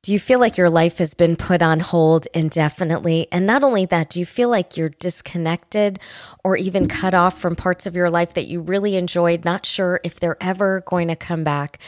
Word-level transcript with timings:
Do 0.00 0.12
you 0.12 0.20
feel 0.20 0.38
like 0.38 0.56
your 0.56 0.70
life 0.70 0.98
has 0.98 1.12
been 1.12 1.34
put 1.34 1.60
on 1.60 1.80
hold 1.80 2.28
indefinitely? 2.32 3.26
And 3.32 3.44
not 3.44 3.64
only 3.64 3.84
that, 3.86 4.10
do 4.10 4.20
you 4.20 4.26
feel 4.26 4.48
like 4.48 4.76
you're 4.76 4.90
disconnected 4.90 5.98
or 6.44 6.56
even 6.56 6.86
cut 6.86 7.14
off 7.14 7.40
from 7.40 7.56
parts 7.56 7.84
of 7.84 7.96
your 7.96 8.08
life 8.08 8.32
that 8.34 8.46
you 8.46 8.60
really 8.60 8.94
enjoyed, 8.94 9.44
not 9.44 9.66
sure 9.66 9.98
if 10.04 10.20
they're 10.20 10.40
ever 10.40 10.82
going 10.86 11.08
to 11.08 11.16
come 11.16 11.42
back? 11.42 11.80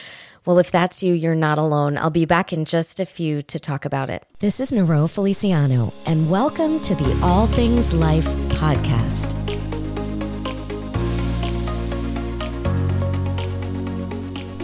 Well, 0.45 0.59
if 0.59 0.71
that's 0.71 1.01
you, 1.01 1.13
you're 1.13 1.35
not 1.35 1.57
alone. 1.57 1.97
I'll 1.97 2.09
be 2.09 2.25
back 2.25 2.51
in 2.51 2.65
just 2.65 2.99
a 2.99 3.05
few 3.05 3.41
to 3.43 3.57
talk 3.57 3.85
about 3.85 4.09
it. 4.09 4.25
This 4.39 4.59
is 4.59 4.73
Nero 4.73 5.07
Feliciano, 5.07 5.93
and 6.05 6.29
welcome 6.29 6.81
to 6.81 6.93
the 6.93 7.17
All 7.23 7.47
Things 7.47 7.93
Life 7.93 8.27
podcast. 8.49 9.37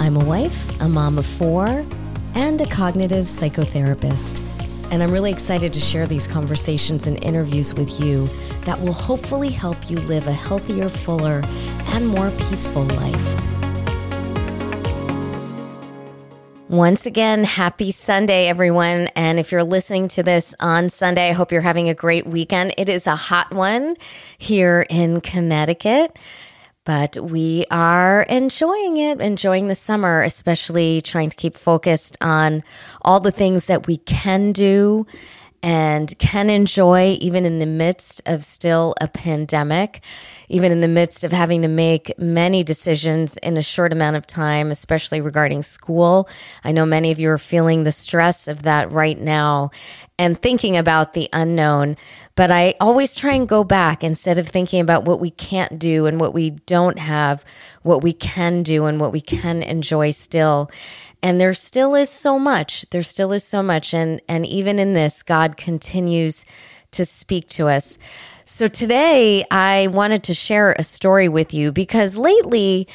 I'm 0.01 0.17
a 0.17 0.25
wife, 0.25 0.81
a 0.81 0.89
mom 0.89 1.17
of 1.17 1.25
four 1.25 1.85
and 2.37 2.61
a 2.61 2.67
cognitive 2.67 3.25
psychotherapist. 3.25 4.43
And 4.91 5.01
I'm 5.01 5.11
really 5.11 5.31
excited 5.31 5.73
to 5.73 5.79
share 5.79 6.05
these 6.05 6.27
conversations 6.27 7.07
and 7.07 7.21
interviews 7.25 7.73
with 7.73 7.99
you 7.99 8.27
that 8.63 8.79
will 8.79 8.93
hopefully 8.93 9.49
help 9.49 9.89
you 9.89 9.99
live 10.01 10.27
a 10.27 10.31
healthier, 10.31 10.87
fuller, 10.87 11.41
and 11.87 12.07
more 12.07 12.29
peaceful 12.29 12.83
life. 12.83 13.41
Once 16.69 17.07
again, 17.07 17.43
happy 17.43 17.91
Sunday, 17.91 18.47
everyone. 18.47 19.07
And 19.15 19.39
if 19.39 19.51
you're 19.51 19.63
listening 19.63 20.07
to 20.09 20.21
this 20.21 20.53
on 20.59 20.89
Sunday, 20.89 21.29
I 21.29 21.31
hope 21.31 21.51
you're 21.51 21.61
having 21.61 21.89
a 21.89 21.95
great 21.95 22.27
weekend. 22.27 22.75
It 22.77 22.87
is 22.87 23.07
a 23.07 23.15
hot 23.15 23.51
one 23.51 23.97
here 24.37 24.85
in 24.91 25.21
Connecticut 25.21 26.15
but 26.87 27.17
we 27.17 27.65
are 27.69 28.21
enjoying 28.29 28.95
it, 28.95 29.19
enjoying 29.19 29.67
the 29.67 29.75
summer, 29.75 30.21
especially 30.21 31.01
trying 31.01 31.29
to 31.29 31.35
keep 31.35 31.57
focused 31.57 32.15
on 32.21 32.63
all 33.01 33.19
the 33.19 33.29
things 33.29 33.65
that 33.65 33.87
we 33.87 33.97
can 33.97 34.53
do 34.53 35.05
and 35.63 36.17
can 36.19 36.49
enjoy 36.49 37.17
even 37.19 37.45
in 37.45 37.59
the 37.59 37.65
midst 37.65 38.21
of 38.25 38.43
still 38.43 38.93
a 39.01 39.07
pandemic, 39.07 40.01
even 40.49 40.71
in 40.71 40.81
the 40.81 40.87
midst 40.87 41.23
of 41.23 41.31
having 41.31 41.61
to 41.63 41.67
make 41.67 42.17
many 42.17 42.63
decisions 42.63 43.37
in 43.37 43.57
a 43.57 43.61
short 43.61 43.91
amount 43.91 44.15
of 44.15 44.27
time, 44.27 44.71
especially 44.71 45.21
regarding 45.21 45.61
school. 45.61 46.29
I 46.63 46.71
know 46.71 46.85
many 46.85 47.11
of 47.11 47.19
you 47.19 47.29
are 47.29 47.37
feeling 47.37 47.83
the 47.83 47.91
stress 47.91 48.47
of 48.47 48.63
that 48.63 48.91
right 48.91 49.19
now 49.19 49.71
and 50.19 50.41
thinking 50.41 50.77
about 50.77 51.13
the 51.13 51.29
unknown. 51.33 51.97
But 52.35 52.51
I 52.51 52.75
always 52.79 53.15
try 53.15 53.33
and 53.33 53.47
go 53.47 53.63
back 53.63 54.03
instead 54.03 54.37
of 54.37 54.47
thinking 54.47 54.79
about 54.79 55.05
what 55.05 55.19
we 55.19 55.31
can't 55.31 55.79
do 55.79 56.05
and 56.05 56.19
what 56.19 56.35
we 56.35 56.51
don't 56.51 56.99
have, 56.99 57.43
what 57.81 58.03
we 58.03 58.13
can 58.13 58.61
do 58.61 58.85
and 58.85 58.99
what 58.99 59.11
we 59.11 59.21
can 59.21 59.63
enjoy 59.63 60.11
still. 60.11 60.69
And 61.21 61.41
there 61.41 61.53
still 61.53 61.95
is 61.95 62.09
so 62.09 62.37
much. 62.37 62.89
There 62.91 63.03
still 63.03 63.31
is 63.31 63.43
so 63.43 63.63
much. 63.63 63.93
And, 63.93 64.21
and 64.27 64.45
even 64.45 64.79
in 64.79 64.93
this, 64.93 65.23
God 65.23 65.57
continues 65.57 66.45
to 66.91 67.05
speak 67.05 67.47
to 67.49 67.67
us. 67.67 67.97
So 68.45 68.67
today 68.67 69.43
I 69.51 69.87
wanted 69.87 70.23
to 70.23 70.33
share 70.33 70.73
a 70.79 70.83
story 70.83 71.27
with 71.27 71.53
you 71.53 71.71
because 71.71 72.15
lately, 72.15 72.87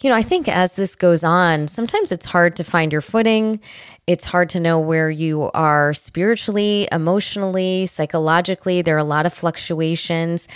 you 0.00 0.10
know, 0.10 0.16
I 0.16 0.22
think 0.22 0.48
as 0.48 0.74
this 0.74 0.94
goes 0.94 1.24
on, 1.24 1.68
sometimes 1.68 2.12
it's 2.12 2.26
hard 2.26 2.56
to 2.56 2.64
find 2.64 2.92
your 2.92 3.00
footing. 3.00 3.60
It's 4.06 4.24
hard 4.24 4.48
to 4.50 4.60
know 4.60 4.78
where 4.78 5.10
you 5.10 5.50
are 5.54 5.94
spiritually, 5.94 6.88
emotionally, 6.92 7.86
psychologically. 7.86 8.82
There 8.82 8.94
are 8.94 8.98
a 8.98 9.04
lot 9.04 9.26
of 9.26 9.32
fluctuations 9.32 10.46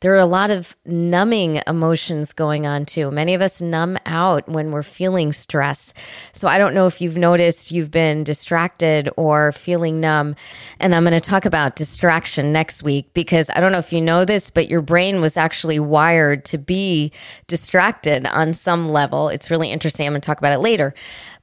there 0.00 0.14
are 0.14 0.18
a 0.18 0.26
lot 0.26 0.50
of 0.50 0.76
numbing 0.86 1.60
emotions 1.66 2.32
going 2.32 2.66
on 2.66 2.86
too. 2.86 3.10
Many 3.10 3.34
of 3.34 3.42
us 3.42 3.60
numb 3.60 3.98
out 4.06 4.48
when 4.48 4.70
we're 4.70 4.82
feeling 4.82 5.32
stress. 5.32 5.92
So 6.32 6.48
I 6.48 6.56
don't 6.56 6.74
know 6.74 6.86
if 6.86 7.00
you've 7.00 7.16
noticed 7.16 7.70
you've 7.70 7.90
been 7.90 8.24
distracted 8.24 9.10
or 9.16 9.52
feeling 9.52 10.00
numb. 10.00 10.36
And 10.78 10.94
I'm 10.94 11.04
going 11.04 11.12
to 11.12 11.20
talk 11.20 11.44
about 11.44 11.76
distraction 11.76 12.52
next 12.52 12.82
week 12.82 13.12
because 13.12 13.50
I 13.54 13.60
don't 13.60 13.72
know 13.72 13.78
if 13.78 13.92
you 13.92 14.00
know 14.00 14.24
this, 14.24 14.48
but 14.48 14.68
your 14.68 14.82
brain 14.82 15.20
was 15.20 15.36
actually 15.36 15.78
wired 15.78 16.44
to 16.46 16.58
be 16.58 17.12
distracted 17.46 18.26
on 18.26 18.54
some 18.54 18.88
level. 18.88 19.28
It's 19.28 19.50
really 19.50 19.70
interesting. 19.70 20.06
I'm 20.06 20.12
going 20.12 20.22
to 20.22 20.26
talk 20.26 20.38
about 20.38 20.52
it 20.52 20.60
later. 20.60 20.94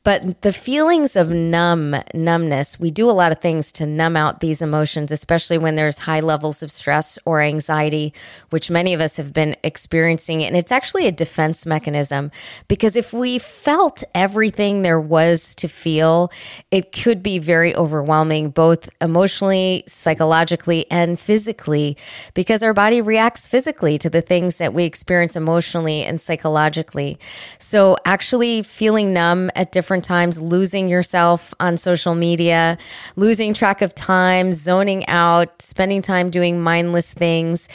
But 0.07 0.41
the 0.41 0.53
feelings 0.53 1.18
of 1.18 1.31
numb, 1.31 1.94
numbness, 2.13 2.79
we 2.79 2.91
do 2.91 3.09
a 3.09 3.12
lot 3.12 3.34
of 3.34 3.40
things 3.40 3.73
to 3.73 3.85
numb 3.85 4.16
out 4.16 4.40
these 4.40 4.62
emotions, 4.62 5.12
especially 5.12 5.57
when 5.57 5.75
there's 5.75 5.97
high 5.97 6.22
levels 6.22 6.63
of 6.63 6.72
stress 6.72 7.19
or 7.25 7.41
anxiety, 7.41 8.13
which 8.50 8.72
many 8.72 8.94
of 8.94 9.01
us 9.01 9.18
have 9.18 9.34
been 9.34 9.57
experiencing. 9.66 10.45
And 10.45 10.56
it's 10.56 10.72
actually 10.72 11.07
a 11.07 11.12
defense 11.12 11.66
mechanism 11.66 12.31
because 12.69 12.95
if 12.95 13.12
we 13.12 13.38
felt 13.38 14.01
everything 14.16 14.81
there 14.81 15.01
was 15.01 15.53
to 15.56 15.68
feel, 15.68 16.31
it 16.72 16.94
could 16.94 17.22
be 17.22 17.38
very 17.38 17.75
overwhelming, 17.75 18.51
both 18.51 18.88
emotionally, 19.01 19.84
psychologically, 19.88 20.89
and 20.89 21.19
physically, 21.19 21.97
because 22.34 22.63
our 22.63 22.74
body 22.74 23.01
reacts 23.01 23.45
physically 23.45 23.97
to 23.97 24.09
the 24.09 24.22
things 24.22 24.56
that 24.56 24.74
we 24.74 24.85
experience 24.85 25.35
emotionally 25.35 26.06
and 26.06 26.22
psychologically. 26.22 27.19
So 27.59 27.97
actually 28.06 28.62
feeling 28.62 29.12
numb 29.12 29.51
at 29.53 29.74
different 29.74 29.97
different 29.97 30.06
times, 30.06 30.40
losing 30.40 30.88
yourself 30.88 31.53
on 31.59 31.75
social 31.75 32.13
media, 32.13 32.78
losing 33.16 33.53
track 33.53 33.81
of 33.81 33.96
time, 33.96 34.53
zoning 34.53 35.08
out, 35.08 35.59
spending 35.62 36.03
time 36.03 36.30
doing 36.30 36.62
mindless 36.62 37.12
things 37.13 37.68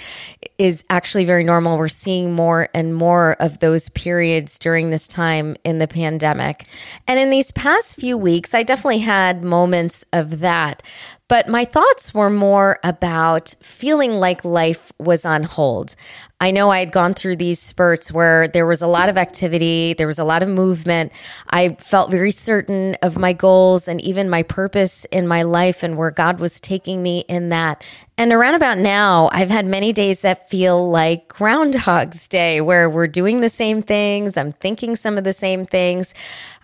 is 0.58 0.84
actually 0.88 1.24
very 1.24 1.42
normal. 1.42 1.76
We're 1.76 1.88
seeing 1.88 2.32
more 2.32 2.68
and 2.74 2.94
more 2.94 3.32
of 3.40 3.58
those 3.58 3.88
periods 3.88 4.58
during 4.58 4.90
this 4.90 5.08
time 5.08 5.56
in 5.64 5.78
the 5.78 5.88
pandemic. 5.88 6.66
And 7.08 7.18
in 7.18 7.30
these 7.30 7.50
past 7.50 7.96
few 7.96 8.16
weeks, 8.16 8.54
I 8.54 8.62
definitely 8.62 9.00
had 9.00 9.42
moments 9.42 10.04
of 10.12 10.38
that. 10.40 10.84
But 11.32 11.48
my 11.48 11.64
thoughts 11.64 12.12
were 12.12 12.28
more 12.28 12.78
about 12.84 13.54
feeling 13.62 14.12
like 14.12 14.44
life 14.44 14.92
was 14.98 15.24
on 15.24 15.44
hold. 15.44 15.96
I 16.42 16.50
know 16.50 16.68
I 16.68 16.80
had 16.80 16.92
gone 16.92 17.14
through 17.14 17.36
these 17.36 17.58
spurts 17.58 18.12
where 18.12 18.48
there 18.48 18.66
was 18.66 18.82
a 18.82 18.86
lot 18.86 19.08
of 19.08 19.16
activity, 19.16 19.94
there 19.94 20.06
was 20.06 20.18
a 20.18 20.24
lot 20.24 20.42
of 20.42 20.50
movement. 20.50 21.10
I 21.48 21.76
felt 21.76 22.10
very 22.10 22.32
certain 22.32 22.96
of 23.00 23.16
my 23.16 23.32
goals 23.32 23.88
and 23.88 23.98
even 24.02 24.28
my 24.28 24.42
purpose 24.42 25.06
in 25.06 25.26
my 25.26 25.42
life 25.42 25.82
and 25.82 25.96
where 25.96 26.10
God 26.10 26.38
was 26.38 26.60
taking 26.60 27.02
me 27.02 27.20
in 27.28 27.48
that. 27.48 27.82
And 28.18 28.30
around 28.30 28.54
about 28.54 28.76
now, 28.76 29.30
I've 29.32 29.48
had 29.48 29.64
many 29.64 29.94
days 29.94 30.20
that 30.20 30.50
feel 30.50 30.90
like 30.90 31.28
Groundhog's 31.28 32.28
Day, 32.28 32.60
where 32.60 32.90
we're 32.90 33.06
doing 33.06 33.40
the 33.40 33.48
same 33.48 33.80
things. 33.80 34.36
I'm 34.36 34.52
thinking 34.52 34.96
some 34.96 35.16
of 35.16 35.24
the 35.24 35.32
same 35.32 35.64
things. 35.64 36.12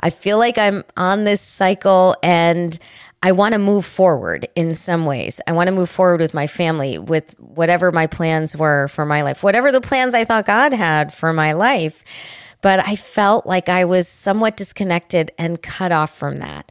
I 0.00 0.10
feel 0.10 0.36
like 0.36 0.58
I'm 0.58 0.84
on 0.96 1.24
this 1.24 1.40
cycle 1.40 2.16
and 2.22 2.78
I 3.22 3.32
want 3.32 3.52
to 3.54 3.58
move 3.58 3.84
forward 3.84 4.48
in 4.54 4.74
some 4.74 5.04
ways. 5.04 5.40
I 5.46 5.52
want 5.52 5.66
to 5.68 5.74
move 5.74 5.90
forward 5.90 6.20
with 6.20 6.34
my 6.34 6.46
family, 6.46 6.98
with 6.98 7.34
whatever 7.38 7.90
my 7.90 8.06
plans 8.06 8.56
were 8.56 8.88
for 8.88 9.04
my 9.04 9.22
life, 9.22 9.42
whatever 9.42 9.72
the 9.72 9.80
plans 9.80 10.14
I 10.14 10.24
thought 10.24 10.46
God 10.46 10.72
had 10.72 11.12
for 11.12 11.32
my 11.32 11.52
life. 11.52 12.04
But 12.60 12.86
I 12.86 12.96
felt 12.96 13.46
like 13.46 13.68
I 13.68 13.84
was 13.84 14.08
somewhat 14.08 14.56
disconnected 14.56 15.32
and 15.38 15.62
cut 15.62 15.92
off 15.92 16.16
from 16.16 16.36
that. 16.36 16.70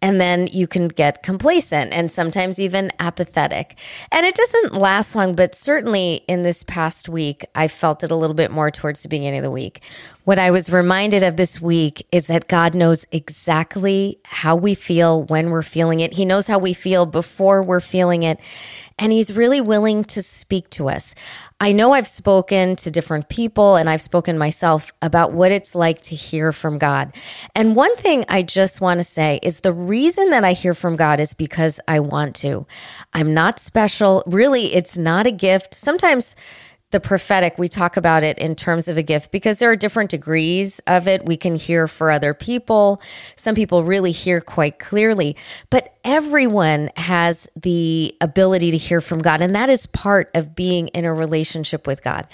And 0.00 0.20
then 0.20 0.46
you 0.52 0.68
can 0.68 0.88
get 0.88 1.24
complacent 1.24 1.92
and 1.92 2.10
sometimes 2.10 2.60
even 2.60 2.92
apathetic. 3.00 3.76
And 4.12 4.24
it 4.24 4.36
doesn't 4.36 4.74
last 4.74 5.16
long, 5.16 5.34
but 5.34 5.56
certainly 5.56 6.22
in 6.28 6.44
this 6.44 6.62
past 6.62 7.08
week, 7.08 7.44
I 7.54 7.66
felt 7.66 8.04
it 8.04 8.10
a 8.10 8.14
little 8.14 8.34
bit 8.34 8.52
more 8.52 8.70
towards 8.70 9.02
the 9.02 9.08
beginning 9.08 9.38
of 9.38 9.44
the 9.44 9.50
week. 9.50 9.82
What 10.22 10.38
I 10.38 10.50
was 10.50 10.70
reminded 10.70 11.22
of 11.22 11.36
this 11.36 11.60
week 11.60 12.06
is 12.12 12.26
that 12.28 12.48
God 12.48 12.74
knows 12.74 13.06
exactly 13.10 14.18
how 14.24 14.54
we 14.54 14.74
feel 14.74 15.22
when 15.22 15.50
we're 15.50 15.62
feeling 15.62 16.00
it. 16.00 16.12
He 16.12 16.24
knows 16.24 16.46
how 16.46 16.58
we 16.58 16.74
feel 16.74 17.06
before 17.06 17.62
we're 17.62 17.80
feeling 17.80 18.22
it. 18.22 18.38
And 18.98 19.10
He's 19.10 19.32
really 19.32 19.60
willing 19.60 20.04
to 20.04 20.22
speak 20.22 20.70
to 20.70 20.90
us. 20.90 21.14
I 21.60 21.72
know 21.72 21.92
I've 21.92 22.06
spoken 22.06 22.76
to 22.76 22.90
different 22.90 23.28
people 23.28 23.74
and 23.74 23.90
I've 23.90 24.00
spoken 24.00 24.38
myself 24.38 24.92
about 25.02 25.32
what 25.32 25.50
it's 25.50 25.74
like 25.74 26.00
to 26.02 26.14
hear 26.14 26.52
from 26.52 26.78
God. 26.78 27.12
And 27.52 27.74
one 27.74 27.96
thing 27.96 28.24
I 28.28 28.42
just 28.42 28.80
want 28.80 28.98
to 28.98 29.04
say 29.04 29.40
is 29.42 29.60
the 29.60 29.72
reason 29.72 30.30
that 30.30 30.44
I 30.44 30.52
hear 30.52 30.72
from 30.72 30.94
God 30.94 31.18
is 31.18 31.34
because 31.34 31.80
I 31.88 31.98
want 31.98 32.36
to. 32.36 32.64
I'm 33.12 33.34
not 33.34 33.58
special. 33.58 34.22
Really, 34.24 34.72
it's 34.72 34.96
not 34.96 35.26
a 35.26 35.32
gift. 35.32 35.74
Sometimes 35.74 36.36
the 36.90 37.00
prophetic, 37.00 37.58
we 37.58 37.68
talk 37.68 37.96
about 37.96 38.22
it 38.22 38.38
in 38.38 38.54
terms 38.54 38.88
of 38.88 38.96
a 38.96 39.02
gift 39.02 39.30
because 39.30 39.58
there 39.58 39.70
are 39.70 39.76
different 39.76 40.10
degrees 40.10 40.80
of 40.86 41.06
it. 41.06 41.26
We 41.26 41.36
can 41.36 41.56
hear 41.56 41.86
for 41.86 42.10
other 42.10 42.32
people. 42.32 43.02
Some 43.36 43.54
people 43.54 43.84
really 43.84 44.12
hear 44.12 44.40
quite 44.40 44.78
clearly, 44.78 45.36
but 45.68 45.94
everyone 46.02 46.90
has 46.96 47.46
the 47.54 48.16
ability 48.20 48.70
to 48.70 48.78
hear 48.78 49.00
from 49.00 49.18
God. 49.18 49.42
And 49.42 49.54
that 49.54 49.68
is 49.68 49.86
part 49.86 50.30
of 50.34 50.54
being 50.54 50.88
in 50.88 51.04
a 51.04 51.12
relationship 51.12 51.86
with 51.86 52.02
God. 52.02 52.26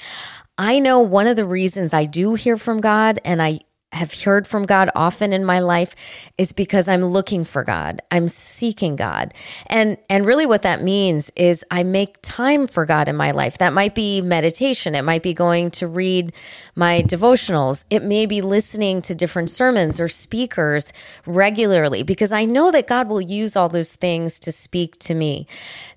I 0.56 0.78
know 0.78 1.00
one 1.00 1.26
of 1.26 1.34
the 1.34 1.44
reasons 1.44 1.92
I 1.92 2.04
do 2.04 2.34
hear 2.34 2.56
from 2.56 2.80
God 2.80 3.18
and 3.24 3.42
I 3.42 3.60
have 3.94 4.22
heard 4.22 4.46
from 4.46 4.64
God 4.64 4.90
often 4.94 5.32
in 5.32 5.44
my 5.44 5.60
life 5.60 5.94
is 6.36 6.52
because 6.52 6.88
I'm 6.88 7.04
looking 7.04 7.44
for 7.44 7.64
God. 7.64 8.02
I'm 8.10 8.28
seeking 8.28 8.96
God. 8.96 9.32
And 9.66 9.96
and 10.10 10.26
really 10.26 10.46
what 10.46 10.62
that 10.62 10.82
means 10.82 11.30
is 11.36 11.64
I 11.70 11.82
make 11.84 12.18
time 12.22 12.66
for 12.66 12.84
God 12.84 13.08
in 13.08 13.16
my 13.16 13.30
life. 13.30 13.58
That 13.58 13.72
might 13.72 13.94
be 13.94 14.20
meditation, 14.20 14.94
it 14.94 15.02
might 15.02 15.22
be 15.22 15.32
going 15.32 15.70
to 15.72 15.86
read 15.86 16.32
my 16.74 17.02
devotionals. 17.02 17.84
It 17.90 18.02
may 18.02 18.26
be 18.26 18.42
listening 18.42 19.00
to 19.02 19.14
different 19.14 19.50
sermons 19.50 20.00
or 20.00 20.08
speakers 20.08 20.92
regularly 21.24 22.02
because 22.02 22.32
I 22.32 22.44
know 22.44 22.70
that 22.72 22.86
God 22.86 23.08
will 23.08 23.20
use 23.20 23.56
all 23.56 23.68
those 23.68 23.94
things 23.94 24.38
to 24.40 24.52
speak 24.52 24.98
to 25.00 25.14
me. 25.14 25.46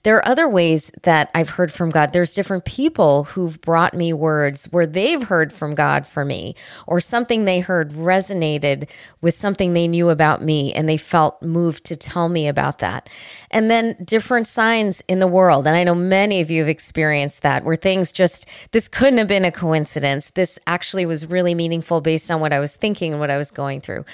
There 0.04 0.16
are 0.18 0.28
other 0.28 0.48
ways 0.48 0.92
that 1.04 1.32
I've 1.34 1.50
heard 1.50 1.72
from 1.72 1.90
God. 1.90 2.14
There's 2.14 2.34
different 2.34 2.66
people 2.66 3.26
who've 3.26 3.60
brought 3.62 3.94
me 3.94 4.14
words 4.14 4.66
where 4.66 4.86
they've 4.86 5.24
heard 5.24 5.52
from 5.52 5.76
God 5.76 6.06
for 6.06 6.24
me 6.24 6.56
or 6.86 7.00
something 7.00 7.46
they 7.46 7.60
heard 7.60 7.87
resonated 7.92 8.88
with 9.22 9.34
something 9.34 9.74
they 9.74 9.88
knew 9.88 10.10
about 10.10 10.44
me 10.44 10.74
and 10.74 10.88
they 10.88 10.98
felt 10.98 11.42
moved 11.42 11.84
to 11.86 11.96
tell 11.96 12.30
me 12.30 12.48
about 12.48 12.80
that. 12.80 13.10
And 13.52 13.70
then 13.70 13.96
different 14.04 14.48
signs 14.48 15.02
in 15.08 15.20
the 15.20 15.28
world. 15.28 15.68
And 15.68 15.76
I 15.76 15.84
know 15.84 15.96
many 15.96 16.42
of 16.42 16.52
you 16.52 16.62
have 16.62 16.70
experienced 16.70 17.42
that 17.42 17.64
where 17.64 17.76
things 17.76 18.12
just, 18.12 18.46
this 18.72 18.88
couldn't 18.88 19.20
have 19.20 19.28
been 19.28 19.46
a 19.46 19.52
coincidence. 19.52 20.32
This 20.32 20.60
actually 20.68 21.06
was 21.06 21.26
really 21.26 21.56
meaningful 21.56 22.02
based 22.02 22.30
on 22.30 22.42
what 22.42 22.54
I 22.54 22.60
was 22.60 22.76
thinking 22.76 23.14
and 23.14 23.20
what 23.20 23.30
I 23.30 23.38
was 23.38 23.52
going 23.52 23.82
through. 23.82 24.06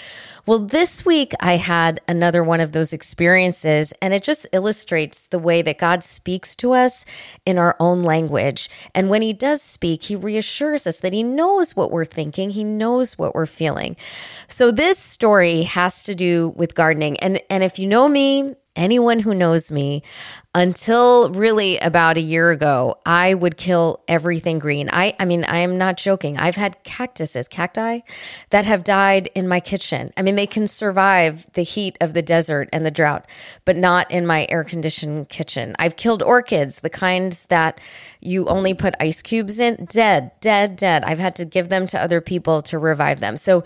Well, 0.46 0.60
this 0.60 1.06
week 1.06 1.34
I 1.40 1.58
had 1.58 2.02
another 2.08 2.44
one 2.44 2.60
of 2.60 2.74
those 2.74 2.94
experiences, 2.94 3.94
and 4.02 4.14
it 4.14 4.24
just 4.24 4.46
illustrates 4.52 5.28
the 5.28 5.40
way 5.40 5.62
that 5.62 5.78
God 5.78 6.04
speaks 6.04 6.56
to 6.58 6.74
us 6.74 7.06
in 7.46 7.58
our 7.58 7.76
own 7.80 8.04
language. 8.04 8.70
And 8.94 9.10
when 9.10 9.22
He 9.22 9.34
does 9.34 9.62
speak, 9.62 10.04
He 10.04 10.16
reassures 10.16 10.86
us 10.86 11.00
that 11.00 11.14
He 11.14 11.24
knows 11.24 11.76
what 11.76 11.92
we're 11.92 12.06
thinking, 12.06 12.52
He 12.52 12.64
knows 12.64 13.18
what 13.18 13.34
we're 13.34 13.46
feeling. 13.46 13.63
So 14.48 14.72
this 14.72 14.98
story 14.98 15.64
has 15.64 16.04
to 16.04 16.16
do 16.16 16.54
with 16.56 16.76
gardening. 16.76 17.20
And, 17.20 17.42
and 17.50 17.64
if 17.64 17.80
you 17.80 17.88
know 17.88 18.08
me, 18.08 18.56
anyone 18.76 19.20
who 19.20 19.34
knows 19.34 19.72
me, 19.72 20.04
until 20.56 21.32
really 21.32 21.78
about 21.80 22.18
a 22.18 22.22
year 22.22 22.52
ago, 22.52 22.96
I 23.06 23.34
would 23.34 23.58
kill 23.58 24.02
everything 24.08 24.60
green. 24.60 24.90
I, 24.92 25.16
I 25.20 25.26
mean, 25.26 25.44
I 25.46 25.58
am 25.58 25.78
not 25.78 25.98
joking. 25.98 26.38
I've 26.38 26.56
had 26.56 26.84
cactuses, 26.84 27.48
cacti, 27.48 28.00
that 28.52 28.66
have 28.66 28.84
died 28.84 29.30
in 29.36 29.48
my 29.48 29.60
kitchen. 29.60 30.14
I 30.16 30.22
mean, 30.22 30.36
they 30.36 30.46
can 30.46 30.68
survive 30.68 31.48
the 31.54 31.64
heat 31.64 31.98
of 32.02 32.14
the 32.14 32.22
desert 32.22 32.70
and 32.72 32.86
the 32.86 32.92
drought, 32.92 33.26
but 33.66 33.76
not 33.76 34.10
in 34.12 34.28
my 34.28 34.46
air 34.50 34.64
conditioned 34.64 35.30
kitchen. 35.30 35.76
I've 35.80 35.96
killed 35.96 36.22
orchids, 36.22 36.80
the 36.80 36.90
kinds 36.90 37.46
that 37.48 37.82
you 38.22 38.46
only 38.46 38.74
put 38.74 38.96
ice 39.00 39.22
cubes 39.22 39.60
in, 39.60 39.86
dead, 39.86 40.32
dead, 40.40 40.76
dead. 40.76 41.04
I've 41.04 41.20
had 41.20 41.36
to 41.38 41.46
give 41.46 41.70
them 41.70 41.88
to 41.88 42.02
other 42.02 42.22
people 42.22 42.62
to 42.64 42.78
revive 42.78 43.20
them. 43.20 43.38
So, 43.38 43.64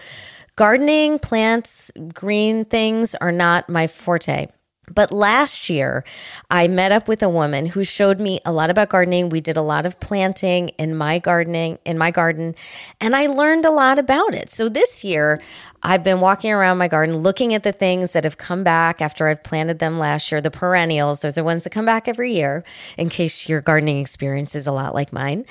gardening, 0.56 1.20
plants, 1.20 1.92
green 2.14 2.66
things 2.66 3.14
are 3.16 3.32
not 3.32 3.70
my 3.70 3.88
forte. 3.88 4.48
But 4.94 5.12
last 5.12 5.70
year, 5.70 6.06
I 6.50 6.68
met 6.70 6.94
up 6.94 7.08
with 7.10 7.22
a 7.22 7.30
woman 7.30 7.66
who 7.68 7.84
showed 7.84 8.22
me 8.22 8.40
a 8.46 8.54
lot 8.54 8.70
about 8.70 8.90
gardening. 8.90 9.30
We 9.30 9.42
did 9.42 9.58
a 9.58 9.62
lot 9.62 9.86
of 9.86 10.00
planting 10.00 10.70
in 10.70 10.96
my 10.96 11.20
gardening, 11.20 11.78
in 11.86 11.98
my 11.98 12.10
garden, 12.10 12.56
and 13.02 13.16
I 13.16 13.28
learned 13.28 13.66
a 13.66 13.70
lot 13.70 14.00
about 14.00 14.34
it. 14.34 14.50
So 14.50 14.70
this 14.70 15.04
year, 15.04 15.42
I've 15.84 16.04
been 16.04 16.22
walking 16.22 16.52
around 16.52 16.78
my 16.78 16.88
garden 16.88 17.18
looking 17.18 17.54
at 17.54 17.64
the 17.64 17.72
things 17.72 18.14
that 18.14 18.24
have 18.24 18.38
come 18.38 18.64
back 18.64 19.02
after 19.02 19.28
I've 19.28 19.44
planted 19.44 19.80
them 19.80 20.00
last 20.00 20.32
year, 20.32 20.42
the 20.42 20.50
perennials. 20.50 21.22
Those 21.22 21.38
are 21.38 21.44
ones 21.44 21.66
that 21.66 21.72
come 21.72 21.86
back 21.86 22.08
every 22.08 22.34
year, 22.34 22.64
in 22.98 23.10
case 23.10 23.48
your 23.48 23.62
gardening 23.62 24.00
experience 24.00 24.56
is 24.56 24.68
a 24.68 24.72
lot 24.72 24.96
like 24.96 25.12
mine. 25.12 25.46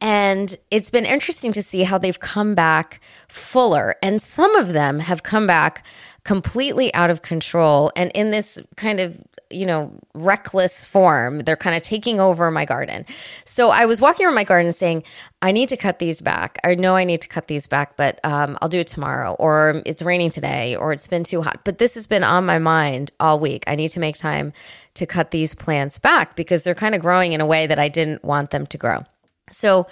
And 0.00 0.56
it's 0.70 0.90
been 0.90 1.06
interesting 1.06 1.52
to 1.52 1.62
see 1.62 1.82
how 1.82 1.98
they've 1.98 2.18
come 2.18 2.54
back 2.54 3.00
fuller. 3.28 3.96
And 4.02 4.20
some 4.20 4.56
of 4.56 4.72
them 4.72 5.00
have 5.00 5.22
come 5.22 5.46
back 5.46 5.84
completely 6.28 6.92
out 6.92 7.08
of 7.08 7.22
control 7.22 7.90
and 7.96 8.12
in 8.14 8.30
this 8.30 8.58
kind 8.76 9.00
of 9.00 9.18
you 9.48 9.64
know 9.64 9.90
reckless 10.12 10.84
form 10.84 11.38
they're 11.38 11.56
kind 11.56 11.74
of 11.74 11.80
taking 11.80 12.20
over 12.20 12.50
my 12.50 12.66
garden. 12.66 13.06
So 13.46 13.70
i 13.70 13.86
was 13.86 13.98
walking 13.98 14.26
around 14.26 14.34
my 14.34 14.44
garden 14.44 14.74
saying 14.74 15.04
i 15.40 15.52
need 15.52 15.70
to 15.70 15.76
cut 15.78 16.00
these 16.00 16.20
back. 16.20 16.58
I 16.64 16.74
know 16.74 16.96
i 16.96 17.04
need 17.04 17.22
to 17.22 17.28
cut 17.28 17.46
these 17.46 17.66
back 17.66 17.96
but 17.96 18.20
um, 18.24 18.58
i'll 18.60 18.68
do 18.68 18.80
it 18.80 18.88
tomorrow 18.88 19.36
or 19.38 19.80
it's 19.86 20.02
raining 20.02 20.28
today 20.28 20.76
or 20.76 20.92
it's 20.92 21.08
been 21.08 21.24
too 21.24 21.40
hot. 21.40 21.60
But 21.64 21.78
this 21.78 21.94
has 21.94 22.06
been 22.06 22.24
on 22.24 22.44
my 22.44 22.58
mind 22.58 23.10
all 23.18 23.40
week. 23.40 23.64
I 23.66 23.74
need 23.74 23.88
to 23.92 24.00
make 24.00 24.16
time 24.16 24.52
to 24.96 25.06
cut 25.06 25.30
these 25.30 25.54
plants 25.54 25.98
back 25.98 26.36
because 26.36 26.62
they're 26.62 26.74
kind 26.74 26.94
of 26.94 27.00
growing 27.00 27.32
in 27.32 27.40
a 27.40 27.46
way 27.46 27.66
that 27.66 27.78
i 27.78 27.88
didn't 27.88 28.22
want 28.22 28.50
them 28.50 28.66
to 28.66 28.76
grow. 28.76 29.02
So 29.50 29.86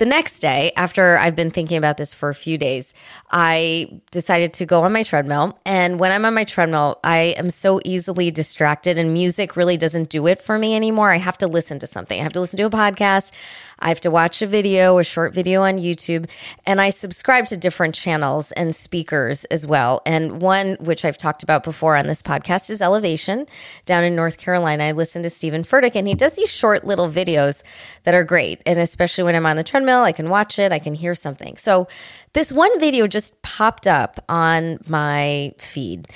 the 0.00 0.06
next 0.06 0.40
day, 0.40 0.72
after 0.76 1.18
I've 1.18 1.36
been 1.36 1.50
thinking 1.50 1.76
about 1.76 1.98
this 1.98 2.14
for 2.14 2.30
a 2.30 2.34
few 2.34 2.56
days, 2.56 2.94
I 3.30 4.00
decided 4.10 4.54
to 4.54 4.64
go 4.64 4.82
on 4.84 4.94
my 4.94 5.02
treadmill. 5.02 5.58
And 5.66 6.00
when 6.00 6.10
I'm 6.10 6.24
on 6.24 6.32
my 6.32 6.44
treadmill, 6.44 6.98
I 7.04 7.34
am 7.36 7.50
so 7.50 7.82
easily 7.84 8.30
distracted, 8.30 8.98
and 8.98 9.12
music 9.12 9.56
really 9.56 9.76
doesn't 9.76 10.08
do 10.08 10.26
it 10.26 10.40
for 10.40 10.58
me 10.58 10.74
anymore. 10.74 11.10
I 11.10 11.18
have 11.18 11.36
to 11.38 11.46
listen 11.46 11.78
to 11.80 11.86
something, 11.86 12.18
I 12.18 12.22
have 12.22 12.32
to 12.32 12.40
listen 12.40 12.56
to 12.56 12.64
a 12.64 12.70
podcast. 12.70 13.32
I 13.80 13.88
have 13.88 14.00
to 14.00 14.10
watch 14.10 14.42
a 14.42 14.46
video, 14.46 14.98
a 14.98 15.04
short 15.04 15.32
video 15.34 15.62
on 15.62 15.78
YouTube, 15.78 16.28
and 16.66 16.80
I 16.80 16.90
subscribe 16.90 17.46
to 17.46 17.56
different 17.56 17.94
channels 17.94 18.52
and 18.52 18.74
speakers 18.74 19.44
as 19.46 19.66
well. 19.66 20.02
And 20.04 20.40
one, 20.40 20.76
which 20.80 21.04
I've 21.04 21.16
talked 21.16 21.42
about 21.42 21.64
before 21.64 21.96
on 21.96 22.06
this 22.06 22.22
podcast, 22.22 22.70
is 22.70 22.82
Elevation 22.82 23.46
down 23.86 24.04
in 24.04 24.14
North 24.14 24.38
Carolina. 24.38 24.84
I 24.84 24.92
listen 24.92 25.22
to 25.22 25.30
Stephen 25.30 25.62
Furtick, 25.62 25.94
and 25.94 26.06
he 26.06 26.14
does 26.14 26.34
these 26.34 26.50
short 26.50 26.84
little 26.84 27.08
videos 27.08 27.62
that 28.04 28.14
are 28.14 28.24
great. 28.24 28.62
And 28.66 28.78
especially 28.78 29.24
when 29.24 29.34
I'm 29.34 29.46
on 29.46 29.56
the 29.56 29.64
treadmill, 29.64 30.02
I 30.02 30.12
can 30.12 30.28
watch 30.28 30.58
it, 30.58 30.72
I 30.72 30.78
can 30.78 30.94
hear 30.94 31.14
something. 31.14 31.56
So 31.56 31.88
this 32.32 32.52
one 32.52 32.78
video 32.78 33.06
just 33.06 33.40
popped 33.42 33.86
up 33.86 34.22
on 34.28 34.78
my 34.86 35.52
feed 35.58 36.08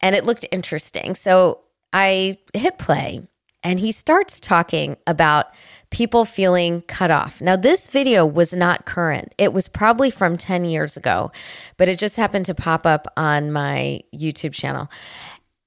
and 0.00 0.16
it 0.16 0.24
looked 0.24 0.44
interesting. 0.50 1.14
So 1.14 1.60
I 1.92 2.38
hit 2.52 2.78
play 2.78 3.22
and 3.62 3.78
he 3.78 3.92
starts 3.92 4.40
talking 4.40 4.96
about 5.06 5.46
people 5.90 6.24
feeling 6.24 6.82
cut 6.82 7.10
off. 7.10 7.40
Now, 7.40 7.56
this 7.56 7.88
video 7.88 8.26
was 8.26 8.52
not 8.52 8.86
current. 8.86 9.34
It 9.38 9.52
was 9.52 9.68
probably 9.68 10.10
from 10.10 10.36
10 10.36 10.64
years 10.64 10.96
ago, 10.96 11.30
but 11.76 11.88
it 11.88 11.98
just 11.98 12.16
happened 12.16 12.46
to 12.46 12.54
pop 12.54 12.86
up 12.86 13.06
on 13.16 13.52
my 13.52 14.00
YouTube 14.14 14.54
channel. 14.54 14.90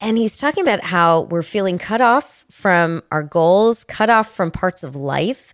And 0.01 0.17
he's 0.17 0.37
talking 0.37 0.63
about 0.63 0.81
how 0.81 1.21
we're 1.21 1.41
feeling 1.41 1.77
cut 1.77 2.01
off 2.01 2.45
from 2.51 3.01
our 3.11 3.23
goals, 3.23 3.83
cut 3.85 4.09
off 4.09 4.33
from 4.33 4.51
parts 4.51 4.83
of 4.83 4.95
life, 4.95 5.53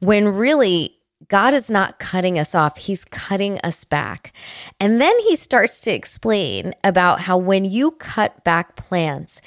when 0.00 0.28
really 0.28 0.97
God 1.28 1.52
is 1.52 1.70
not 1.70 1.98
cutting 1.98 2.38
us 2.38 2.54
off, 2.54 2.78
He's 2.78 3.04
cutting 3.04 3.58
us 3.58 3.84
back. 3.84 4.32
And 4.80 5.00
then 5.00 5.18
he 5.20 5.36
starts 5.36 5.80
to 5.80 5.92
explain 5.92 6.74
about 6.82 7.20
how 7.22 7.36
when 7.36 7.64
you 7.66 7.90
cut 7.92 8.42
back 8.44 8.76
plants, 8.76 9.40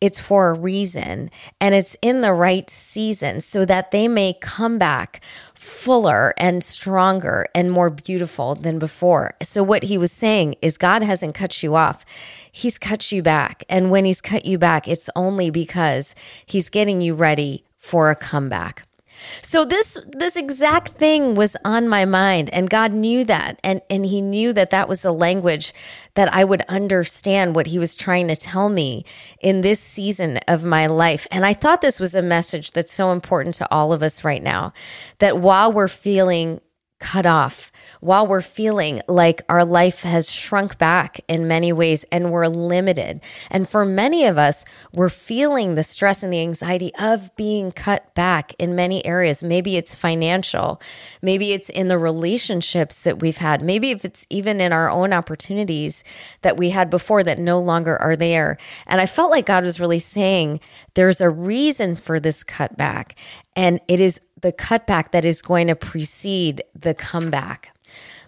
it's 0.00 0.18
for 0.18 0.48
a 0.48 0.58
reason 0.58 1.30
and 1.60 1.74
it's 1.74 1.96
in 2.00 2.22
the 2.22 2.32
right 2.32 2.68
season 2.70 3.40
so 3.40 3.64
that 3.66 3.90
they 3.90 4.08
may 4.08 4.34
come 4.40 4.78
back 4.78 5.20
fuller 5.54 6.32
and 6.38 6.64
stronger 6.64 7.46
and 7.54 7.70
more 7.70 7.90
beautiful 7.90 8.54
than 8.54 8.78
before. 8.78 9.34
So, 9.42 9.62
what 9.62 9.84
he 9.84 9.98
was 9.98 10.12
saying 10.12 10.56
is, 10.62 10.78
God 10.78 11.02
hasn't 11.02 11.34
cut 11.34 11.62
you 11.62 11.74
off, 11.74 12.04
He's 12.50 12.78
cut 12.78 13.12
you 13.12 13.22
back. 13.22 13.64
And 13.68 13.90
when 13.90 14.06
He's 14.06 14.22
cut 14.22 14.46
you 14.46 14.56
back, 14.58 14.88
it's 14.88 15.10
only 15.14 15.50
because 15.50 16.14
He's 16.46 16.70
getting 16.70 17.02
you 17.02 17.14
ready 17.14 17.64
for 17.76 18.10
a 18.10 18.16
comeback. 18.16 18.86
So 19.42 19.64
this 19.64 19.98
this 20.08 20.36
exact 20.36 20.98
thing 20.98 21.34
was 21.34 21.56
on 21.64 21.88
my 21.88 22.04
mind 22.04 22.50
and 22.50 22.70
God 22.70 22.92
knew 22.92 23.24
that 23.24 23.60
and 23.62 23.80
and 23.90 24.06
he 24.06 24.20
knew 24.20 24.52
that 24.52 24.70
that 24.70 24.88
was 24.88 25.02
the 25.02 25.12
language 25.12 25.72
that 26.14 26.32
I 26.32 26.44
would 26.44 26.62
understand 26.62 27.54
what 27.54 27.68
he 27.68 27.78
was 27.78 27.94
trying 27.94 28.28
to 28.28 28.36
tell 28.36 28.68
me 28.68 29.04
in 29.40 29.60
this 29.60 29.80
season 29.80 30.38
of 30.48 30.64
my 30.64 30.86
life. 30.86 31.26
And 31.30 31.44
I 31.44 31.54
thought 31.54 31.80
this 31.80 32.00
was 32.00 32.14
a 32.14 32.22
message 32.22 32.72
that's 32.72 32.92
so 32.92 33.12
important 33.12 33.54
to 33.56 33.68
all 33.70 33.92
of 33.92 34.02
us 34.02 34.24
right 34.24 34.42
now 34.42 34.72
that 35.18 35.38
while 35.38 35.72
we're 35.72 35.88
feeling 35.88 36.60
cut 36.98 37.26
off 37.26 37.70
while 38.00 38.26
we're 38.26 38.40
feeling 38.40 39.02
like 39.06 39.42
our 39.48 39.64
life 39.64 40.00
has 40.00 40.30
shrunk 40.30 40.78
back 40.78 41.20
in 41.28 41.46
many 41.46 41.72
ways 41.72 42.04
and 42.10 42.30
we're 42.30 42.46
limited. 42.46 43.20
And 43.50 43.68
for 43.68 43.84
many 43.84 44.24
of 44.24 44.38
us, 44.38 44.64
we're 44.92 45.10
feeling 45.10 45.74
the 45.74 45.82
stress 45.82 46.22
and 46.22 46.32
the 46.32 46.40
anxiety 46.40 46.94
of 46.94 47.34
being 47.36 47.70
cut 47.70 48.14
back 48.14 48.54
in 48.58 48.74
many 48.74 49.04
areas. 49.04 49.42
Maybe 49.42 49.76
it's 49.76 49.94
financial. 49.94 50.80
Maybe 51.20 51.52
it's 51.52 51.68
in 51.68 51.88
the 51.88 51.98
relationships 51.98 53.02
that 53.02 53.20
we've 53.20 53.36
had. 53.36 53.62
Maybe 53.62 53.90
if 53.90 54.04
it's 54.04 54.26
even 54.30 54.60
in 54.60 54.72
our 54.72 54.90
own 54.90 55.12
opportunities 55.12 56.02
that 56.42 56.56
we 56.56 56.70
had 56.70 56.88
before 56.88 57.22
that 57.24 57.38
no 57.38 57.60
longer 57.60 58.00
are 58.00 58.16
there. 58.16 58.56
And 58.86 59.00
I 59.00 59.06
felt 59.06 59.30
like 59.30 59.46
God 59.46 59.64
was 59.64 59.80
really 59.80 59.98
saying 59.98 60.60
there's 60.94 61.20
a 61.20 61.28
reason 61.28 61.94
for 61.94 62.18
this 62.18 62.42
cutback. 62.42 63.12
And 63.54 63.80
it 63.88 64.00
is 64.00 64.20
the 64.40 64.52
cutback 64.52 65.12
that 65.12 65.24
is 65.24 65.42
going 65.42 65.66
to 65.68 65.76
precede 65.76 66.62
the 66.74 66.94
comeback. 66.94 67.76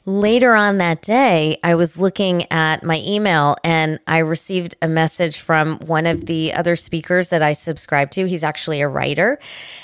Later 0.05 0.55
on 0.55 0.79
that 0.79 1.03
day, 1.03 1.59
I 1.62 1.75
was 1.75 1.99
looking 1.99 2.50
at 2.50 2.83
my 2.83 3.03
email 3.05 3.57
and 3.62 4.00
I 4.07 4.19
received 4.19 4.75
a 4.81 4.88
message 4.88 5.38
from 5.38 5.79
one 5.81 6.07
of 6.07 6.25
the 6.25 6.55
other 6.55 6.77
speakers 6.77 7.29
that 7.29 7.43
I 7.43 7.53
subscribe 7.53 8.11
to. 8.12 8.27
He's 8.27 8.43
actually 8.43 8.81
a 8.81 8.88
writer 8.88 9.38